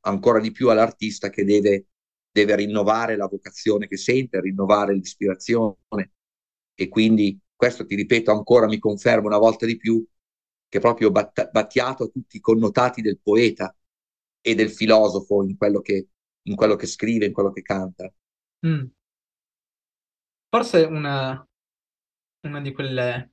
ancora 0.06 0.40
di 0.40 0.50
più 0.50 0.70
all'artista 0.70 1.28
che 1.28 1.44
deve, 1.44 1.88
deve 2.32 2.56
rinnovare 2.56 3.16
la 3.16 3.26
vocazione 3.26 3.86
che 3.86 3.98
sente, 3.98 4.40
rinnovare 4.40 4.94
l'ispirazione. 4.94 5.76
E 6.74 6.88
quindi 6.88 7.38
questo, 7.54 7.84
ti 7.84 7.96
ripeto 7.96 8.32
ancora, 8.32 8.66
mi 8.66 8.78
conferma 8.78 9.26
una 9.26 9.36
volta 9.36 9.66
di 9.66 9.76
più 9.76 10.02
che 10.70 10.78
proprio 10.80 11.10
Bat- 11.10 11.50
Battiato 11.50 12.04
ha 12.04 12.08
tutti 12.08 12.38
i 12.38 12.40
connotati 12.40 13.02
del 13.02 13.20
poeta 13.22 13.76
e 14.40 14.54
del 14.54 14.70
filosofo 14.70 15.42
in 15.42 15.58
quello 15.58 15.80
che, 15.82 16.08
in 16.44 16.54
quello 16.54 16.76
che 16.76 16.86
scrive, 16.86 17.26
in 17.26 17.34
quello 17.34 17.52
che 17.52 17.60
canta. 17.60 18.10
Mm. 18.66 18.86
Forse 20.48 20.82
una, 20.84 21.46
una 22.46 22.60
di 22.62 22.72
quelle 22.72 23.32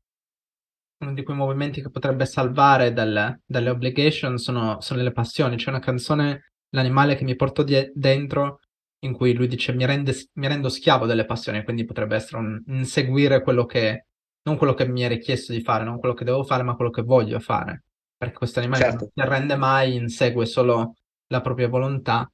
uno 1.00 1.14
di 1.14 1.24
quei 1.24 1.38
movimenti 1.38 1.82
che 1.82 1.90
potrebbe 1.90 2.26
salvare 2.26 2.94
dalle, 2.94 3.42
dalle 3.46 3.70
obligation 3.70 4.38
sono, 4.38 4.82
sono, 4.82 5.02
le 5.02 5.12
passioni. 5.12 5.56
C'è 5.56 5.70
una 5.70 5.80
canzone, 5.80 6.52
L'animale 6.72 7.16
che 7.16 7.24
mi 7.24 7.36
porto 7.36 7.64
di- 7.64 7.92
dentro, 7.94 8.60
in 9.00 9.14
cui 9.14 9.34
lui 9.34 9.48
dice 9.48 9.74
mi, 9.74 9.86
rende, 9.86 10.14
mi, 10.34 10.48
rendo 10.48 10.68
schiavo 10.68 11.06
delle 11.06 11.26
passioni, 11.26 11.64
quindi 11.64 11.86
potrebbe 11.86 12.16
essere 12.16 12.38
un 12.38 12.62
inseguire 12.68 13.42
quello 13.42 13.66
che, 13.66 14.08
non 14.44 14.58
quello 14.58 14.74
che 14.74 14.86
mi 14.86 15.02
è 15.02 15.08
richiesto 15.08 15.54
di 15.54 15.62
fare, 15.62 15.86
non 15.86 16.00
quello 16.00 16.14
che 16.14 16.26
devo 16.26 16.44
fare, 16.44 16.64
ma 16.64 16.76
quello 16.76 16.92
che 16.92 17.04
voglio 17.04 17.40
fare. 17.40 17.84
Perché 18.18 18.36
questo 18.36 18.60
animale 18.60 18.84
certo. 18.84 19.00
non 19.00 19.10
si 19.14 19.20
arrende 19.22 19.56
mai, 19.56 19.96
insegue 19.96 20.46
solo 20.46 20.96
la 21.28 21.42
propria 21.42 21.70
volontà. 21.70 22.30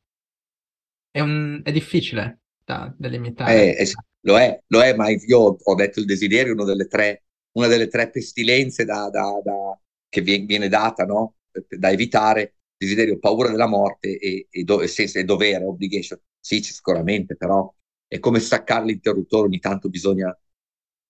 È, 1.12 1.20
un, 1.20 1.62
è 1.64 1.72
difficile 1.72 2.40
da 2.64 2.92
delimitare. 2.98 3.76
Eh, 3.76 3.92
lo 4.22 4.40
è, 4.40 4.60
lo 4.68 4.82
è, 4.82 4.96
ma 4.96 5.10
io 5.10 5.58
ho 5.62 5.76
detto 5.76 6.00
il 6.00 6.06
desiderio, 6.06 6.54
uno 6.54 6.64
delle 6.64 6.88
tre 6.88 7.24
una 7.54 7.68
delle 7.68 7.88
tre 7.88 8.10
pestilenze 8.10 8.86
da, 8.86 9.10
da, 9.10 9.40
da, 9.44 9.80
che 10.10 10.22
viene 10.22 10.68
data 10.70 11.06
no? 11.06 11.36
da 11.52 11.92
evitare, 11.92 12.56
desiderio, 12.78 13.20
paura 13.20 13.50
della 13.50 13.68
morte 13.68 14.18
e, 14.18 14.48
e, 14.50 14.64
do, 14.64 14.82
e, 14.82 14.88
senso, 14.88 15.20
e 15.20 15.24
dovere, 15.24 15.64
obligation. 15.66 16.20
Sì, 16.40 16.62
sicuramente, 16.62 17.36
però 17.36 17.74
è 18.08 18.20
come 18.20 18.40
staccare 18.40 18.86
l'interruttore, 18.86 19.48
ogni 19.48 19.60
tanto 19.60 19.90
bisogna 19.90 20.36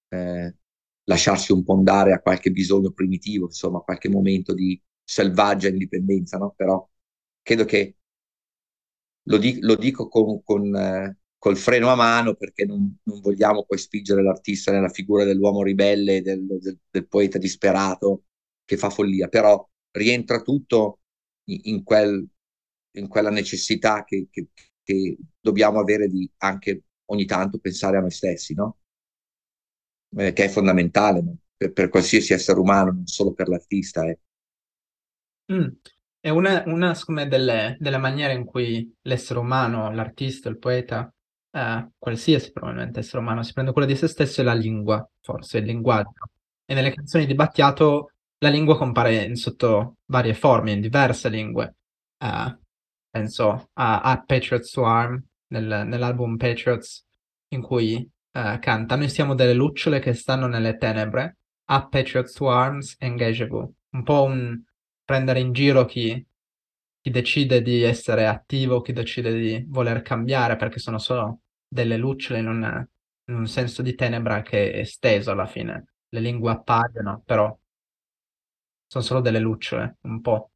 eh, 0.09 0.55
lasciarsi 1.05 1.51
un 1.51 1.63
po' 1.63 1.73
andare 1.75 2.13
a 2.13 2.21
qualche 2.21 2.51
bisogno 2.51 2.91
primitivo, 2.91 3.45
insomma, 3.45 3.79
a 3.79 3.81
qualche 3.81 4.09
momento 4.09 4.53
di 4.53 4.81
selvaggia 5.03 5.67
indipendenza, 5.69 6.37
no? 6.37 6.53
Però 6.55 6.87
credo 7.41 7.65
che 7.65 7.97
lo, 9.23 9.37
di, 9.37 9.59
lo 9.61 9.75
dico 9.75 10.07
con, 10.07 10.43
con, 10.43 10.75
eh, 10.75 11.17
col 11.43 11.57
freno 11.57 11.89
a 11.89 11.95
mano 11.95 12.35
perché 12.35 12.63
non, 12.63 12.99
non, 13.03 13.19
vogliamo 13.19 13.65
poi 13.65 13.77
spingere 13.77 14.23
l'artista 14.23 14.71
nella 14.71 14.87
figura 14.87 15.25
dell'uomo 15.25 15.61
ribelle, 15.61 16.21
del, 16.21 16.45
del, 16.45 16.79
del, 16.89 17.05
poeta 17.05 17.37
disperato 17.37 18.27
che 18.63 18.77
fa 18.77 18.89
follia, 18.89 19.27
però 19.27 19.69
rientra 19.91 20.41
tutto 20.41 21.01
in, 21.49 21.59
in, 21.63 21.83
quel, 21.83 22.25
in 22.91 23.09
quella 23.09 23.29
necessità 23.29 24.05
che, 24.05 24.27
che, 24.31 24.47
che, 24.81 25.17
dobbiamo 25.37 25.81
avere 25.81 26.07
di 26.07 26.31
anche 26.37 26.83
ogni 27.07 27.25
tanto 27.25 27.59
pensare 27.59 27.97
a 27.97 27.99
noi 27.99 28.11
stessi, 28.11 28.53
no? 28.53 28.77
eh, 30.15 30.31
che 30.31 30.45
è 30.45 30.47
fondamentale 30.47 31.25
per, 31.57 31.73
per, 31.73 31.89
qualsiasi 31.89 32.31
essere 32.31 32.57
umano, 32.57 32.93
non 32.93 33.05
solo 33.05 33.33
per 33.33 33.49
l'artista. 33.49 34.07
Eh. 34.07 34.19
Mm. 35.51 35.67
È 36.21 36.29
una, 36.29 36.63
una 36.67 36.95
delle, 37.27 37.75
delle, 37.81 37.97
maniere 37.97 38.31
in 38.31 38.45
cui 38.45 38.95
l'essere 39.01 39.39
umano, 39.39 39.91
l'artista, 39.91 40.47
il 40.47 40.57
poeta, 40.57 41.13
eh, 41.53 41.87
qualsiasi 41.97 42.51
probabilmente 42.51 42.99
essere 42.99 43.19
umano, 43.19 43.43
si 43.43 43.53
prende 43.53 43.71
cura 43.71 43.85
di 43.85 43.95
se 43.95 44.07
stesso 44.07 44.41
è 44.41 44.43
la 44.43 44.53
lingua, 44.53 45.07
forse, 45.21 45.59
il 45.59 45.65
linguaggio. 45.65 46.29
E 46.65 46.73
nelle 46.73 46.93
canzoni 46.93 47.25
di 47.25 47.35
Battiato 47.35 48.11
la 48.39 48.49
lingua 48.49 48.77
compare 48.77 49.23
in 49.23 49.35
sotto 49.35 49.97
varie 50.05 50.33
forme, 50.33 50.71
in 50.71 50.81
diverse 50.81 51.29
lingue. 51.29 51.75
Uh, 52.17 52.57
penso 53.09 53.69
a, 53.73 54.01
a 54.01 54.23
Patriots 54.25 54.71
to 54.71 54.83
Arm, 54.83 55.23
nel, 55.47 55.83
nell'album 55.85 56.37
Patriots, 56.37 57.05
in 57.49 57.61
cui 57.61 57.95
uh, 58.31 58.59
canta 58.59 58.95
Noi 58.95 59.09
siamo 59.09 59.35
delle 59.35 59.53
lucciole 59.53 59.99
che 59.99 60.13
stanno 60.13 60.47
nelle 60.47 60.77
tenebre, 60.77 61.37
a 61.65 61.87
Patriots 61.87 62.33
to 62.33 62.49
Arms, 62.49 62.95
engagez-vous. 62.99 63.69
Un 63.91 64.03
po' 64.03 64.23
un 64.23 64.59
prendere 65.05 65.39
in 65.39 65.53
giro 65.53 65.85
chi, 65.85 66.25
chi 67.01 67.09
decide 67.11 67.61
di 67.61 67.83
essere 67.83 68.25
attivo, 68.25 68.81
chi 68.81 68.93
decide 68.93 69.33
di 69.33 69.65
voler 69.67 70.01
cambiare, 70.01 70.55
perché 70.55 70.79
sono 70.79 70.97
solo 70.97 71.41
delle 71.73 71.97
lucciole 71.97 72.39
in 72.39 72.47
un, 72.47 72.87
in 73.25 73.35
un 73.35 73.47
senso 73.47 73.81
di 73.81 73.95
tenebra 73.95 74.41
che 74.41 74.71
è 74.71 74.79
esteso 74.79 75.31
alla 75.31 75.47
fine. 75.47 75.87
Le 76.09 76.19
lingue 76.19 76.51
appaiono, 76.51 77.23
però 77.25 77.57
sono 78.87 79.03
solo 79.03 79.21
delle 79.21 79.39
lucciole, 79.39 79.97
un 80.01 80.21
po' 80.21 80.51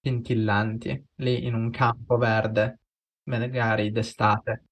scintillanti, 0.00 1.04
lì 1.16 1.44
in 1.44 1.54
un 1.54 1.70
campo 1.70 2.16
verde, 2.16 2.78
magari 3.24 3.90
d'estate. 3.90 4.64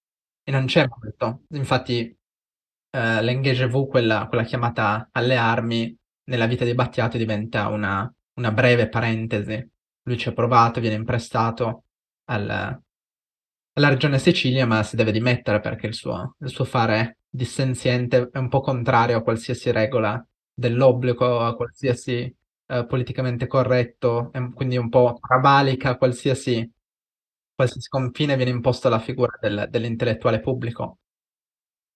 E 0.44 0.52
non 0.52 0.66
c'è 0.66 0.86
molto. 0.86 1.42
Infatti, 1.50 2.16
eh, 2.90 3.22
l'engage 3.22 3.66
V, 3.68 3.88
quella, 3.88 4.26
quella 4.28 4.44
chiamata 4.44 5.08
alle 5.10 5.36
armi, 5.36 5.96
nella 6.28 6.46
vita 6.46 6.64
di 6.64 6.74
Battiato 6.74 7.16
diventa 7.16 7.68
una, 7.68 8.12
una 8.34 8.52
breve 8.52 8.88
parentesi. 8.88 9.68
Lui 10.02 10.16
ci 10.16 10.28
ha 10.28 10.32
provato, 10.32 10.78
viene 10.80 10.94
imprestato 10.94 11.84
al, 12.26 12.80
alla 13.76 13.88
regione 13.88 14.18
Sicilia, 14.18 14.66
ma 14.66 14.82
si 14.82 14.96
deve 14.96 15.12
dimettere 15.12 15.60
perché 15.60 15.86
il 15.86 15.94
suo, 15.94 16.36
il 16.40 16.48
suo 16.48 16.64
fare 16.64 17.18
dissenziente 17.28 18.30
è 18.32 18.38
un 18.38 18.48
po' 18.48 18.60
contrario 18.60 19.18
a 19.18 19.22
qualsiasi 19.22 19.70
regola 19.70 20.24
dell'obbligo, 20.52 21.40
a 21.40 21.54
qualsiasi 21.54 22.34
uh, 22.68 22.86
politicamente 22.86 23.46
corretto, 23.46 24.30
quindi 24.54 24.78
un 24.78 24.88
po' 24.88 25.18
travalica 25.20 25.98
qualsiasi, 25.98 26.70
qualsiasi 27.54 27.88
confine 27.88 28.36
viene 28.36 28.50
imposto 28.50 28.86
alla 28.86 28.98
figura 28.98 29.36
del, 29.38 29.66
dell'intellettuale 29.68 30.40
pubblico. 30.40 30.98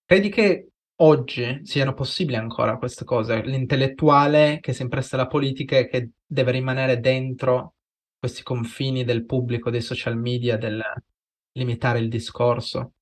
Credi 0.04 0.28
che 0.28 0.68
oggi 0.96 1.60
siano 1.64 1.94
possibili 1.94 2.36
ancora 2.36 2.76
queste 2.76 3.06
cose? 3.06 3.42
L'intellettuale 3.42 4.58
che 4.60 4.74
si 4.74 4.82
impresta 4.82 5.16
alla 5.16 5.28
politica 5.28 5.78
e 5.78 5.88
che 5.88 6.10
deve 6.26 6.50
rimanere 6.50 7.00
dentro 7.00 7.76
questi 8.18 8.42
confini 8.42 9.02
del 9.02 9.24
pubblico, 9.24 9.70
dei 9.70 9.80
social 9.80 10.18
media, 10.18 10.58
del 10.58 10.82
limitare 11.52 11.98
il 11.98 12.08
discorso? 12.08 12.92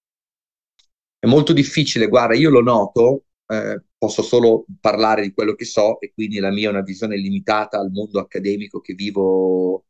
È 1.19 1.27
molto 1.27 1.53
difficile, 1.53 2.07
guarda, 2.07 2.35
io 2.35 2.51
lo 2.51 2.61
noto, 2.63 3.25
eh, 3.47 3.83
posso 3.97 4.23
solo 4.23 4.65
parlare 4.81 5.23
di 5.23 5.33
quello 5.33 5.55
che 5.55 5.65
so 5.65 6.01
e 6.01 6.13
quindi 6.13 6.39
la 6.39 6.51
mia 6.51 6.69
è 6.69 6.71
una 6.71 6.83
visione 6.83 7.17
limitata 7.17 7.79
al 7.79 7.91
mondo 7.91 8.21
accademico 8.21 8.81
che 8.81 8.95
vivo 8.95 9.87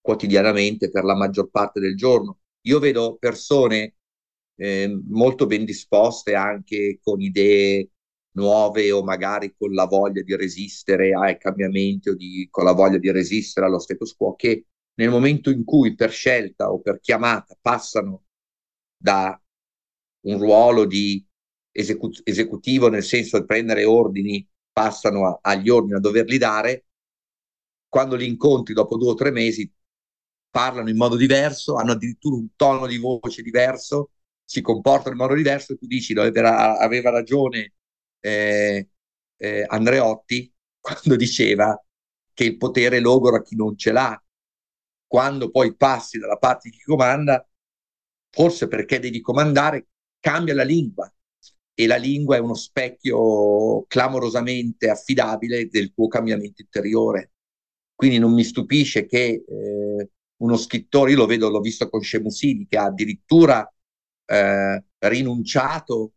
quotidianamente 0.00 0.90
per 0.90 1.04
la 1.04 1.16
maggior 1.16 1.50
parte 1.50 1.80
del 1.80 1.96
giorno. 1.96 2.40
Io 2.62 2.78
vedo 2.78 3.16
persone 3.18 3.96
eh, 4.56 5.00
molto 5.08 5.46
ben 5.46 5.64
disposte 5.64 6.34
anche 6.34 6.98
con 7.02 7.20
idee 7.20 7.90
nuove 8.32 8.90
o 8.92 9.02
magari 9.02 9.54
con 9.56 9.72
la 9.72 9.86
voglia 9.86 10.22
di 10.22 10.36
resistere 10.36 11.12
ai 11.14 11.38
cambiamenti 11.38 12.10
o 12.10 12.14
di, 12.14 12.46
con 12.50 12.64
la 12.64 12.72
voglia 12.72 12.98
di 12.98 13.10
resistere 13.10 13.66
allo 13.66 13.78
status 13.78 14.14
quo 14.14 14.34
che 14.34 14.66
nel 14.94 15.10
momento 15.10 15.50
in 15.50 15.64
cui 15.64 15.94
per 15.94 16.10
scelta 16.10 16.70
o 16.72 16.80
per 16.80 17.00
chiamata 17.00 17.56
passano 17.60 18.24
da 18.96 19.38
un 20.22 20.38
ruolo 20.38 20.84
di 20.86 21.24
esecu- 21.72 22.20
esecutivo, 22.24 22.88
nel 22.88 23.02
senso 23.02 23.38
di 23.38 23.46
prendere 23.46 23.84
ordini, 23.84 24.46
passano 24.72 25.26
a, 25.26 25.38
agli 25.42 25.68
ordini 25.68 25.94
a 25.96 26.00
doverli 26.00 26.38
dare, 26.38 26.86
quando 27.88 28.16
li 28.16 28.26
incontri 28.26 28.74
dopo 28.74 28.96
due 28.96 29.10
o 29.10 29.14
tre 29.14 29.30
mesi 29.30 29.70
parlano 30.50 30.88
in 30.90 30.96
modo 30.96 31.16
diverso, 31.16 31.74
hanno 31.76 31.92
addirittura 31.92 32.36
un 32.36 32.48
tono 32.56 32.86
di 32.86 32.96
voce 32.98 33.42
diverso, 33.42 34.10
si 34.44 34.60
comportano 34.60 35.12
in 35.14 35.20
modo 35.20 35.34
diverso 35.34 35.72
e 35.72 35.76
tu 35.76 35.86
dici 35.86 36.12
aveva, 36.14 36.78
aveva 36.78 37.10
ragione 37.10 37.74
eh, 38.20 38.88
eh, 39.36 39.64
Andreotti 39.68 40.52
quando 40.80 41.16
diceva 41.16 41.78
che 42.32 42.44
il 42.44 42.56
potere 42.56 43.00
logora 43.00 43.42
chi 43.42 43.56
non 43.56 43.76
ce 43.76 43.92
l'ha. 43.92 44.23
Quando 45.14 45.48
poi 45.48 45.76
passi 45.76 46.18
dalla 46.18 46.38
parte 46.38 46.70
di 46.70 46.76
chi 46.76 46.82
comanda, 46.82 47.48
forse 48.30 48.66
perché 48.66 48.98
devi 48.98 49.20
comandare, 49.20 49.86
cambia 50.18 50.54
la 50.54 50.64
lingua 50.64 51.08
e 51.72 51.86
la 51.86 51.94
lingua 51.94 52.34
è 52.34 52.40
uno 52.40 52.56
specchio 52.56 53.84
clamorosamente 53.86 54.90
affidabile 54.90 55.68
del 55.68 55.94
tuo 55.94 56.08
cambiamento 56.08 56.62
interiore. 56.62 57.30
Quindi 57.94 58.18
non 58.18 58.34
mi 58.34 58.42
stupisce 58.42 59.06
che 59.06 59.44
eh, 59.46 60.10
uno 60.38 60.56
scrittore, 60.56 61.12
io 61.12 61.18
lo 61.18 61.26
vedo, 61.26 61.48
l'ho 61.48 61.60
visto 61.60 61.88
con 61.88 62.02
Shemusini, 62.02 62.66
che 62.66 62.76
ha 62.76 62.86
addirittura 62.86 63.72
eh, 64.24 64.84
rinunciato 64.98 66.14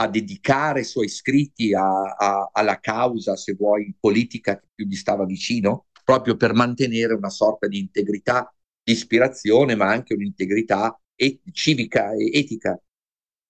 a 0.00 0.08
dedicare 0.08 0.80
i 0.80 0.84
suoi 0.84 1.08
scritti 1.10 1.74
a, 1.74 2.14
a, 2.16 2.48
alla 2.50 2.80
causa, 2.80 3.36
se 3.36 3.52
vuoi, 3.52 3.94
politica 4.00 4.58
che 4.58 4.68
più 4.74 4.86
gli 4.86 4.96
stava 4.96 5.26
vicino, 5.26 5.87
proprio 6.08 6.36
per 6.36 6.54
mantenere 6.54 7.12
una 7.12 7.28
sorta 7.28 7.66
di 7.68 7.78
integrità, 7.78 8.50
di 8.82 8.92
ispirazione, 8.92 9.74
ma 9.74 9.88
anche 9.90 10.14
un'integrità 10.14 10.98
et- 11.14 11.42
civica 11.52 12.12
e 12.14 12.30
etica. 12.32 12.80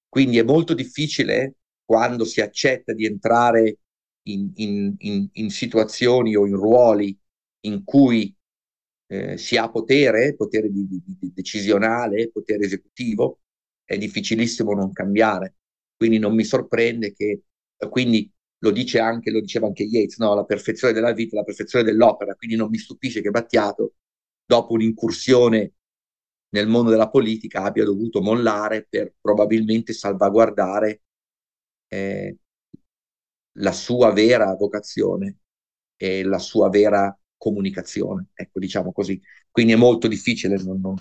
Quindi 0.08 0.38
è 0.38 0.42
molto 0.42 0.74
difficile 0.74 1.54
quando 1.84 2.24
si 2.24 2.40
accetta 2.40 2.92
di 2.94 3.04
entrare 3.06 3.78
in, 4.22 4.50
in, 4.56 4.94
in, 4.98 5.28
in 5.34 5.50
situazioni 5.50 6.34
o 6.34 6.46
in 6.46 6.56
ruoli 6.56 7.16
in 7.60 7.84
cui 7.84 8.34
eh, 9.06 9.38
si 9.38 9.56
ha 9.56 9.70
potere, 9.70 10.34
potere 10.34 10.68
di, 10.70 10.86
di, 10.88 11.00
di 11.04 11.32
decisionale, 11.32 12.28
potere 12.30 12.64
esecutivo, 12.64 13.40
è 13.84 13.96
difficilissimo 13.96 14.72
non 14.74 14.92
cambiare. 14.92 15.54
Quindi 15.96 16.18
non 16.18 16.34
mi 16.34 16.44
sorprende 16.44 17.12
che, 17.14 17.42
quindi 17.88 18.28
lo 18.58 18.70
dice 18.70 18.98
anche, 18.98 19.30
lo 19.30 19.40
diceva 19.40 19.66
anche 19.66 19.84
Yates, 19.84 20.18
no? 20.18 20.34
la 20.34 20.44
perfezione 20.44 20.92
della 20.92 21.12
vita, 21.12 21.36
la 21.36 21.44
perfezione 21.44 21.84
dell'opera, 21.84 22.34
quindi 22.34 22.56
non 22.56 22.68
mi 22.68 22.78
stupisce 22.78 23.20
che 23.20 23.30
Battiato, 23.30 23.94
dopo 24.44 24.72
un'incursione 24.72 25.72
nel 26.50 26.66
mondo 26.66 26.90
della 26.90 27.10
politica, 27.10 27.62
abbia 27.62 27.84
dovuto 27.84 28.20
mollare 28.22 28.86
per 28.88 29.14
probabilmente 29.20 29.92
salvaguardare 29.92 31.02
eh, 31.88 32.36
la 33.58 33.72
sua 33.72 34.12
vera 34.12 34.54
vocazione 34.54 35.38
e 35.96 36.22
la 36.22 36.38
sua 36.38 36.68
vera 36.70 37.16
comunicazione, 37.36 38.28
ecco, 38.34 38.58
diciamo 38.58 38.92
così. 38.92 39.20
Quindi 39.50 39.72
è 39.72 39.76
molto 39.76 40.08
difficile, 40.08 40.56
non, 40.62 40.80
non, 40.80 40.94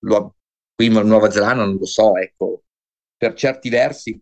lo, 0.00 0.36
qui 0.74 0.86
in 0.86 0.92
Nuova 0.92 1.30
Zelanda 1.30 1.64
non 1.64 1.76
lo 1.76 1.86
so, 1.86 2.16
ecco, 2.16 2.64
per 3.16 3.34
certi 3.34 3.68
versi 3.68 4.20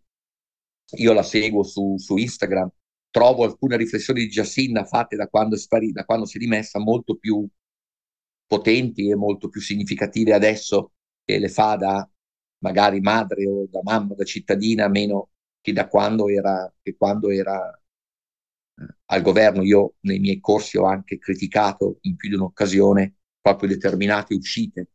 io 0.97 1.13
la 1.13 1.23
seguo 1.23 1.63
su, 1.63 1.97
su 1.99 2.17
Instagram, 2.17 2.71
trovo 3.11 3.45
alcune 3.45 3.77
riflessioni 3.77 4.21
di 4.21 4.29
Jacinda 4.29 4.85
fatte 4.85 5.17
da 5.17 5.29
quando, 5.29 5.55
è 5.55 5.59
sparita, 5.59 6.01
da 6.01 6.05
quando 6.07 6.27
si 6.27 6.37
è 6.39 6.41
rimessa 6.41 6.79
molto 6.79 7.17
più 7.17 7.47
potenti 8.47 9.09
e 9.09 9.15
molto 9.17 9.49
più 9.49 9.61
significative 9.61 10.35
adesso 10.35 10.93
che 11.25 11.39
le 11.39 11.49
fa 11.49 11.77
da 11.77 12.09
magari 12.59 13.01
madre 13.01 13.47
o 13.47 13.67
da 13.69 13.81
mamma, 13.83 14.15
da 14.15 14.25
cittadina, 14.25 14.89
meno 14.89 15.31
che 15.61 15.73
da 15.73 15.89
quando 15.89 16.29
era, 16.29 16.73
che 16.83 16.97
quando 16.97 17.31
era 17.31 17.71
eh, 18.77 18.87
al 19.07 19.23
governo. 19.23 19.63
Io 19.63 19.95
nei 20.01 20.19
miei 20.19 20.41
corsi 20.41 20.79
ho 20.79 20.85
anche 20.85 21.19
criticato 21.19 21.99
in 22.03 22.17
più 22.17 22.29
di 22.29 22.35
un'occasione 22.37 23.17
proprio 23.41 23.69
determinate 23.69 24.35
uscite, 24.35 24.91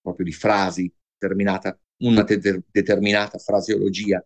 proprio 0.00 0.26
di 0.26 0.32
frasi, 0.32 0.92
determinata, 1.16 1.78
una 1.98 2.22
de- 2.22 2.64
determinata 2.70 3.38
fraseologia. 3.38 4.24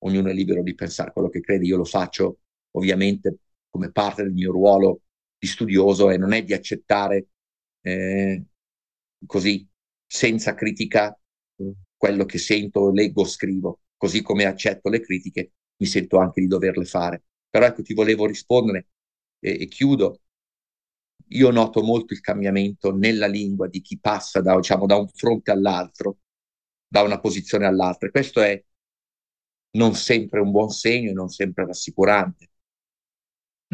Ognuno 0.00 0.30
è 0.30 0.32
libero 0.32 0.62
di 0.62 0.74
pensare 0.74 1.12
quello 1.12 1.28
che 1.28 1.40
crede, 1.40 1.66
io 1.66 1.76
lo 1.76 1.84
faccio 1.84 2.40
ovviamente 2.72 3.38
come 3.68 3.90
parte 3.92 4.22
del 4.22 4.32
mio 4.32 4.52
ruolo 4.52 5.02
di 5.38 5.46
studioso 5.46 6.10
e 6.10 6.16
non 6.16 6.32
è 6.32 6.42
di 6.44 6.52
accettare 6.52 7.28
eh, 7.82 8.44
così 9.26 9.66
senza 10.06 10.54
critica 10.54 11.18
quello 11.96 12.24
che 12.24 12.38
sento, 12.38 12.90
leggo, 12.90 13.24
scrivo, 13.24 13.80
così 13.96 14.22
come 14.22 14.44
accetto 14.46 14.88
le 14.88 15.00
critiche, 15.00 15.52
mi 15.76 15.86
sento 15.86 16.18
anche 16.18 16.40
di 16.40 16.46
doverle 16.46 16.84
fare. 16.84 17.24
Però 17.48 17.66
ecco, 17.66 17.82
ti 17.82 17.94
volevo 17.94 18.26
rispondere 18.26 18.88
e, 19.38 19.62
e 19.62 19.66
chiudo. 19.66 20.20
Io 21.32 21.50
noto 21.50 21.82
molto 21.82 22.12
il 22.12 22.20
cambiamento 22.20 22.94
nella 22.94 23.26
lingua 23.26 23.68
di 23.68 23.80
chi 23.80 23.98
passa 24.00 24.40
da, 24.40 24.56
diciamo, 24.56 24.86
da 24.86 24.96
un 24.96 25.08
fronte 25.08 25.50
all'altro, 25.52 26.18
da 26.88 27.02
una 27.02 27.20
posizione 27.20 27.66
all'altra. 27.66 28.08
E 28.08 28.10
questo 28.10 28.40
è 28.40 28.62
non 29.72 29.94
sempre 29.94 30.40
un 30.40 30.50
buon 30.50 30.70
segno 30.70 31.10
e 31.10 31.14
non 31.14 31.28
sempre 31.28 31.66
rassicurante. 31.66 32.48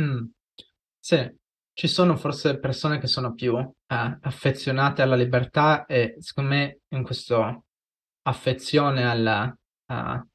Mm. 0.01 0.27
Sì, 0.99 1.31
ci 1.73 1.89
sono 1.89 2.17
forse 2.17 2.59
persone 2.59 2.99
che 2.99 3.07
sono 3.07 3.35
più 3.35 3.57
eh, 3.59 4.19
affezionate 4.21 5.03
alla 5.03 5.15
libertà 5.17 5.87
e 5.87 6.17
secondo 6.19 6.51
me 6.51 6.81
in 6.89 7.03
questa 7.03 7.61
affezione 8.23 9.05
alla, 9.09 9.57
uh, 9.87 10.27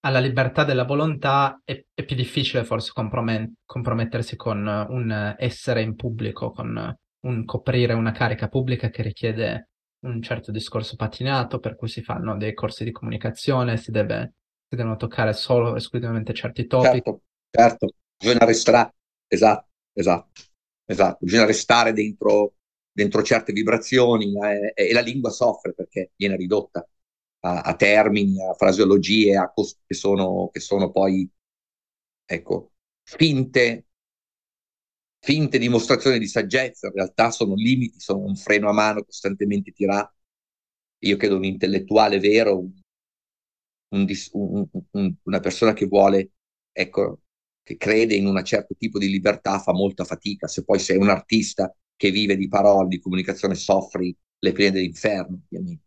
alla 0.00 0.18
libertà 0.20 0.64
della 0.64 0.84
volontà 0.84 1.60
è, 1.64 1.84
è 1.94 2.04
più 2.04 2.16
difficile 2.16 2.64
forse 2.64 2.92
compromet- 2.92 3.52
compromettersi 3.64 4.36
con 4.36 4.66
un 4.66 5.34
essere 5.38 5.82
in 5.82 5.94
pubblico, 5.96 6.50
con 6.52 6.96
un 7.20 7.44
coprire 7.44 7.92
una 7.92 8.12
carica 8.12 8.48
pubblica 8.48 8.90
che 8.90 9.02
richiede 9.02 9.68
un 10.00 10.20
certo 10.22 10.50
discorso 10.50 10.96
patinato, 10.96 11.60
per 11.60 11.76
cui 11.76 11.88
si 11.88 12.02
fanno 12.02 12.36
dei 12.36 12.54
corsi 12.54 12.84
di 12.84 12.90
comunicazione, 12.90 13.76
si, 13.76 13.90
deve, 13.92 14.34
si 14.72 14.76
devono 14.78 14.96
toccare 14.96 15.34
solo 15.34 15.76
esclusivamente 15.76 16.32
certi 16.32 16.66
topic. 16.66 17.04
Certo, 17.04 17.20
certo, 17.50 17.94
bisogna 18.16 18.46
restare, 18.46 18.94
esatto, 19.28 19.68
esatto, 19.92 20.42
esatto, 20.86 21.18
bisogna 21.26 21.44
restare 21.44 21.92
dentro, 21.92 22.54
dentro 22.90 23.22
certe 23.22 23.52
vibrazioni 23.52 24.32
eh, 24.42 24.72
e 24.74 24.92
la 24.94 25.02
lingua 25.02 25.28
soffre 25.28 25.74
perché 25.74 26.12
viene 26.16 26.36
ridotta 26.36 26.88
a, 27.40 27.60
a 27.60 27.76
termini, 27.76 28.42
a 28.42 28.54
fraseologie 28.54 29.36
a 29.36 29.52
cost- 29.52 29.80
che, 29.86 29.94
sono, 29.94 30.48
che 30.50 30.60
sono 30.60 30.90
poi, 30.90 31.30
ecco, 32.24 32.72
finte 33.02 33.86
finte 35.20 35.58
dimostrazioni 35.58 36.18
di 36.18 36.26
saggezza, 36.26 36.88
in 36.88 36.94
realtà 36.94 37.30
sono 37.30 37.54
limiti, 37.54 38.00
sono 38.00 38.24
un 38.24 38.34
freno 38.36 38.68
a 38.68 38.72
mano 38.72 39.04
costantemente 39.04 39.70
tirato. 39.72 40.14
Io 41.00 41.16
credo 41.16 41.36
un 41.36 41.44
intellettuale 41.44 42.18
vero, 42.18 42.58
un, 42.58 42.72
un, 43.92 44.66
un, 44.92 45.14
una 45.22 45.40
persona 45.40 45.72
che 45.72 45.86
vuole, 45.86 46.32
ecco, 46.72 47.20
che 47.62 47.76
crede 47.76 48.14
in 48.14 48.26
un 48.26 48.42
certo 48.44 48.74
tipo 48.76 48.98
di 48.98 49.08
libertà 49.08 49.58
fa 49.58 49.72
molta 49.72 50.04
fatica. 50.04 50.46
Se 50.46 50.64
poi 50.64 50.78
sei 50.78 50.96
un 50.96 51.08
artista 51.08 51.74
che 51.96 52.10
vive 52.10 52.36
di 52.36 52.48
parole, 52.48 52.88
di 52.88 53.00
comunicazione, 53.00 53.54
soffri 53.54 54.14
le 54.38 54.52
pene 54.52 54.72
dell'inferno, 54.72 55.40
ovviamente. 55.44 55.84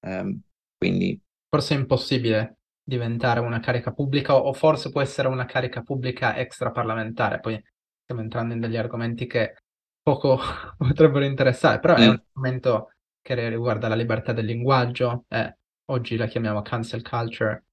Um, 0.00 0.40
quindi... 0.76 1.18
Forse 1.48 1.74
è 1.74 1.78
impossibile 1.78 2.58
diventare 2.84 3.40
una 3.40 3.60
carica 3.60 3.92
pubblica 3.92 4.36
o 4.36 4.52
forse 4.52 4.90
può 4.90 5.00
essere 5.00 5.28
una 5.28 5.46
carica 5.46 5.80
pubblica 5.80 6.36
extraparlamentare, 6.36 7.40
poi 7.40 7.62
stiamo 8.02 8.20
entrando 8.20 8.52
in 8.52 8.60
degli 8.60 8.76
argomenti 8.76 9.26
che 9.26 9.54
poco 10.02 10.38
potrebbero 10.76 11.24
interessare, 11.24 11.80
però 11.80 11.94
mm. 11.94 11.96
è 11.96 12.08
un 12.08 12.22
argomento 12.26 12.90
che 13.22 13.48
riguarda 13.48 13.88
la 13.88 13.94
libertà 13.94 14.34
del 14.34 14.44
linguaggio, 14.44 15.24
eh, 15.28 15.56
oggi 15.86 16.16
la 16.16 16.26
chiamiamo 16.26 16.62
cancel 16.62 17.02
culture. 17.02 17.64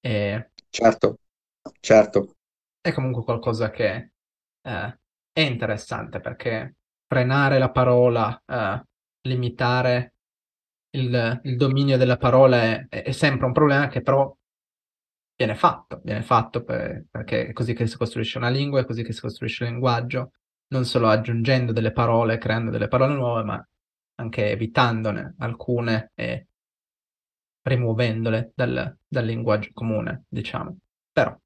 E 0.00 0.50
certo, 0.70 1.18
certo. 1.80 2.36
È 2.80 2.92
comunque 2.92 3.22
qualcosa 3.22 3.70
che 3.70 4.12
eh, 4.62 4.98
è 5.32 5.40
interessante 5.40 6.20
perché 6.20 6.76
frenare 7.06 7.58
la 7.58 7.70
parola, 7.70 8.42
eh, 8.46 8.82
limitare 9.28 10.14
il, 10.90 11.40
il, 11.44 11.56
dominio 11.56 11.96
della 11.96 12.16
parola 12.16 12.62
è, 12.62 12.88
è, 12.88 13.12
sempre 13.12 13.46
un 13.46 13.52
problema 13.52 13.88
che 13.88 14.00
però 14.00 14.34
viene 15.36 15.54
fatto, 15.54 16.00
viene 16.02 16.22
fatto 16.22 16.62
per, 16.64 17.04
perché 17.10 17.48
è 17.48 17.52
così 17.52 17.74
che 17.74 17.86
si 17.86 17.96
costruisce 17.96 18.38
una 18.38 18.48
lingua, 18.48 18.80
è 18.80 18.84
così 18.84 19.02
che 19.02 19.12
si 19.12 19.20
costruisce 19.20 19.64
il 19.64 19.70
linguaggio, 19.70 20.32
non 20.68 20.84
solo 20.84 21.08
aggiungendo 21.08 21.72
delle 21.72 21.92
parole, 21.92 22.38
creando 22.38 22.70
delle 22.70 22.88
parole 22.88 23.14
nuove, 23.14 23.42
ma 23.44 23.68
anche 24.16 24.50
evitandone 24.50 25.34
alcune 25.38 26.12
e 26.14 26.48
rimuovendole 27.62 28.52
dal, 28.54 28.96
dal 29.06 29.24
linguaggio 29.24 29.70
comune, 29.72 30.24
diciamo. 30.28 30.76
Però 31.12 31.36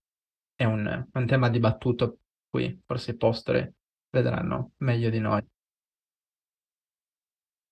è 0.54 0.64
un, 0.64 1.06
un 1.12 1.26
tema 1.26 1.48
dibattuto 1.50 2.18
qui 2.48 2.80
forse 2.86 3.12
i 3.12 3.16
posteri 3.16 3.70
vedranno 4.10 4.72
meglio 4.78 5.10
di 5.10 5.18
noi. 5.18 5.44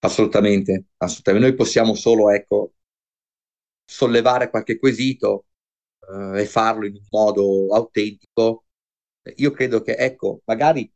Assolutamente, 0.01 0.85
assolutamente. 0.99 1.49
Noi 1.49 1.57
possiamo 1.57 1.95
solo, 1.95 2.31
ecco, 2.31 2.75
sollevare 3.85 4.51
qualche 4.51 4.79
quesito 4.79 5.47
eh, 6.09 6.43
e 6.43 6.47
farlo 6.47 6.87
in 6.87 6.95
un 6.95 7.07
modo 7.11 7.75
autentico. 7.75 8.67
Io 9.37 9.51
credo 9.53 9.83
che, 9.83 9.95
ecco, 9.97 10.43
magari 10.47 10.91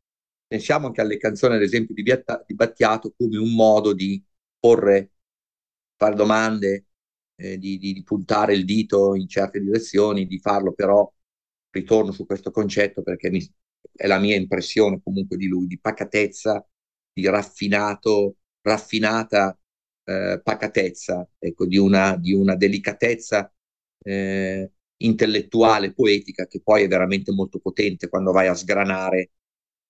pensiamo 0.47 0.87
anche 0.87 1.01
alle 1.01 1.19
canzoni, 1.19 1.55
ad 1.57 1.63
esempio, 1.63 1.95
di, 1.95 2.03
Biatta, 2.03 2.43
di 2.47 2.55
Battiato 2.55 3.15
come 3.17 3.37
un 3.39 3.55
modo 3.55 3.93
di 3.93 4.23
porre, 4.59 5.13
fare 5.97 6.15
domande, 6.15 6.86
eh, 7.37 7.59
di, 7.59 7.79
di, 7.79 8.03
puntare 8.03 8.55
il 8.55 8.64
dito 8.64 9.14
in 9.14 9.29
certe 9.29 9.61
direzioni, 9.61 10.27
di 10.27 10.38
farlo 10.38 10.72
però, 10.72 11.11
ritorno 11.70 12.12
su 12.12 12.27
questo 12.27 12.51
concetto 12.51 13.03
perché 13.03 13.31
mi, 13.31 13.40
è 13.92 14.07
la 14.07 14.18
mia 14.18 14.37
impressione 14.37 15.01
comunque 15.03 15.37
di 15.37 15.46
lui, 15.46 15.66
di 15.66 15.79
pacatezza, 15.79 16.66
di 17.12 17.27
raffinato, 17.29 18.37
raffinata 18.62 19.59
eh, 20.05 20.40
pacatezza, 20.42 21.29
ecco, 21.38 21.66
di 21.66 21.77
una, 21.79 22.16
di 22.16 22.33
una 22.33 22.57
delicatezza 22.57 23.53
eh, 24.03 24.70
intellettuale, 24.99 25.92
poetica, 25.92 26.46
che 26.46 26.61
poi 26.62 26.85
è 26.85 26.88
veramente 26.88 27.33
molto 27.33 27.59
potente 27.59 28.09
quando 28.09 28.33
vai 28.33 28.46
a 28.46 28.55
sgranare 28.55 29.33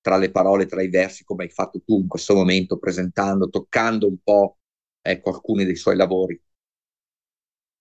tra 0.00 0.16
le 0.16 0.30
parole, 0.30 0.66
tra 0.66 0.82
i 0.82 0.88
versi, 0.88 1.24
come 1.24 1.44
hai 1.44 1.50
fatto 1.50 1.82
tu 1.84 2.00
in 2.00 2.08
questo 2.08 2.34
momento, 2.34 2.78
presentando, 2.78 3.48
toccando 3.48 4.06
un 4.08 4.18
po' 4.22 4.58
ecco, 5.02 5.30
alcuni 5.30 5.64
dei 5.64 5.76
suoi 5.76 5.96
lavori. 5.96 6.40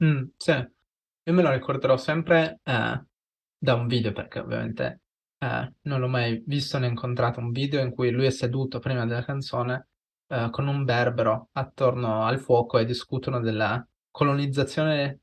Mm, 0.04 0.24
sì, 0.36 0.52
io 0.52 1.34
me 1.34 1.42
lo 1.42 1.52
ricorderò 1.52 1.98
sempre 1.98 2.60
eh, 2.64 3.04
da 3.58 3.74
un 3.74 3.88
video, 3.88 4.12
perché 4.12 4.40
ovviamente 4.40 5.02
eh, 5.38 5.74
non 5.82 6.00
l'ho 6.00 6.08
mai 6.08 6.44
visto 6.46 6.78
né 6.78 6.88
incontrato 6.88 7.40
un 7.40 7.52
video 7.52 7.82
in 7.82 7.92
cui 7.92 8.12
lui 8.12 8.26
è 8.26 8.30
seduto 8.30 8.80
prima 8.80 9.06
della 9.06 9.24
canzone 9.24 9.88
eh, 10.28 10.50
con 10.52 10.68
un 10.68 10.84
berbero 10.84 11.50
attorno 11.54 12.26
al 12.26 12.40
fuoco 12.40 12.78
e 12.78 12.86
discutono 12.86 13.40
della 13.40 13.86
colonizzazione 14.12 15.20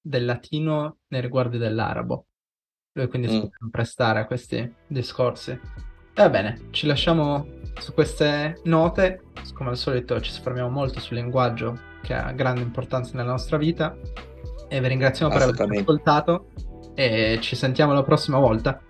del 0.00 0.24
latino 0.24 0.98
nei 1.08 1.20
riguardi 1.20 1.58
dell'arabo. 1.58 2.26
Lui 2.92 3.08
quindi 3.08 3.28
mm. 3.28 3.30
si 3.30 3.40
può 3.40 3.68
prestare 3.70 4.20
a 4.20 4.26
questi 4.26 4.72
discorsi. 4.86 5.50
E 5.50 5.60
va 6.14 6.30
bene, 6.30 6.68
ci 6.70 6.86
lasciamo 6.86 7.53
su 7.78 7.92
queste 7.94 8.60
note. 8.64 9.22
Come 9.54 9.70
al 9.70 9.76
solito 9.76 10.20
ci 10.20 10.30
soffermiamo 10.30 10.70
molto 10.70 11.00
sul 11.00 11.16
linguaggio 11.16 11.78
che 12.02 12.14
ha 12.14 12.32
grande 12.32 12.62
importanza 12.62 13.12
nella 13.14 13.30
nostra 13.30 13.56
vita. 13.56 13.96
E 14.68 14.80
vi 14.80 14.88
ringraziamo 14.88 15.32
per 15.32 15.42
aver 15.42 15.78
ascoltato 15.78 16.46
e 16.94 17.38
ci 17.40 17.56
sentiamo 17.56 17.92
la 17.92 18.02
prossima 18.02 18.38
volta. 18.38 18.80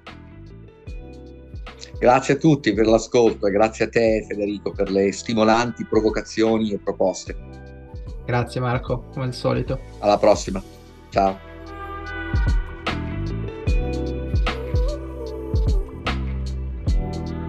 Grazie 1.99 2.35
a 2.35 2.37
tutti 2.37 2.75
per 2.75 2.87
l'ascolto 2.87 3.47
e 3.47 3.51
grazie 3.51 3.87
a 3.87 3.88
te 3.88 4.25
Federico 4.29 4.73
per 4.73 4.90
le 4.90 5.12
stimolanti 5.12 5.87
provocazioni 5.87 6.73
e 6.73 6.79
proposte. 6.79 7.37
Grazie 8.27 8.61
Marco, 8.61 9.07
come 9.12 9.27
al 9.27 9.35
solito. 9.35 9.79
Alla 10.01 10.18
prossima. 10.18 10.62
Ciao. 11.11 11.54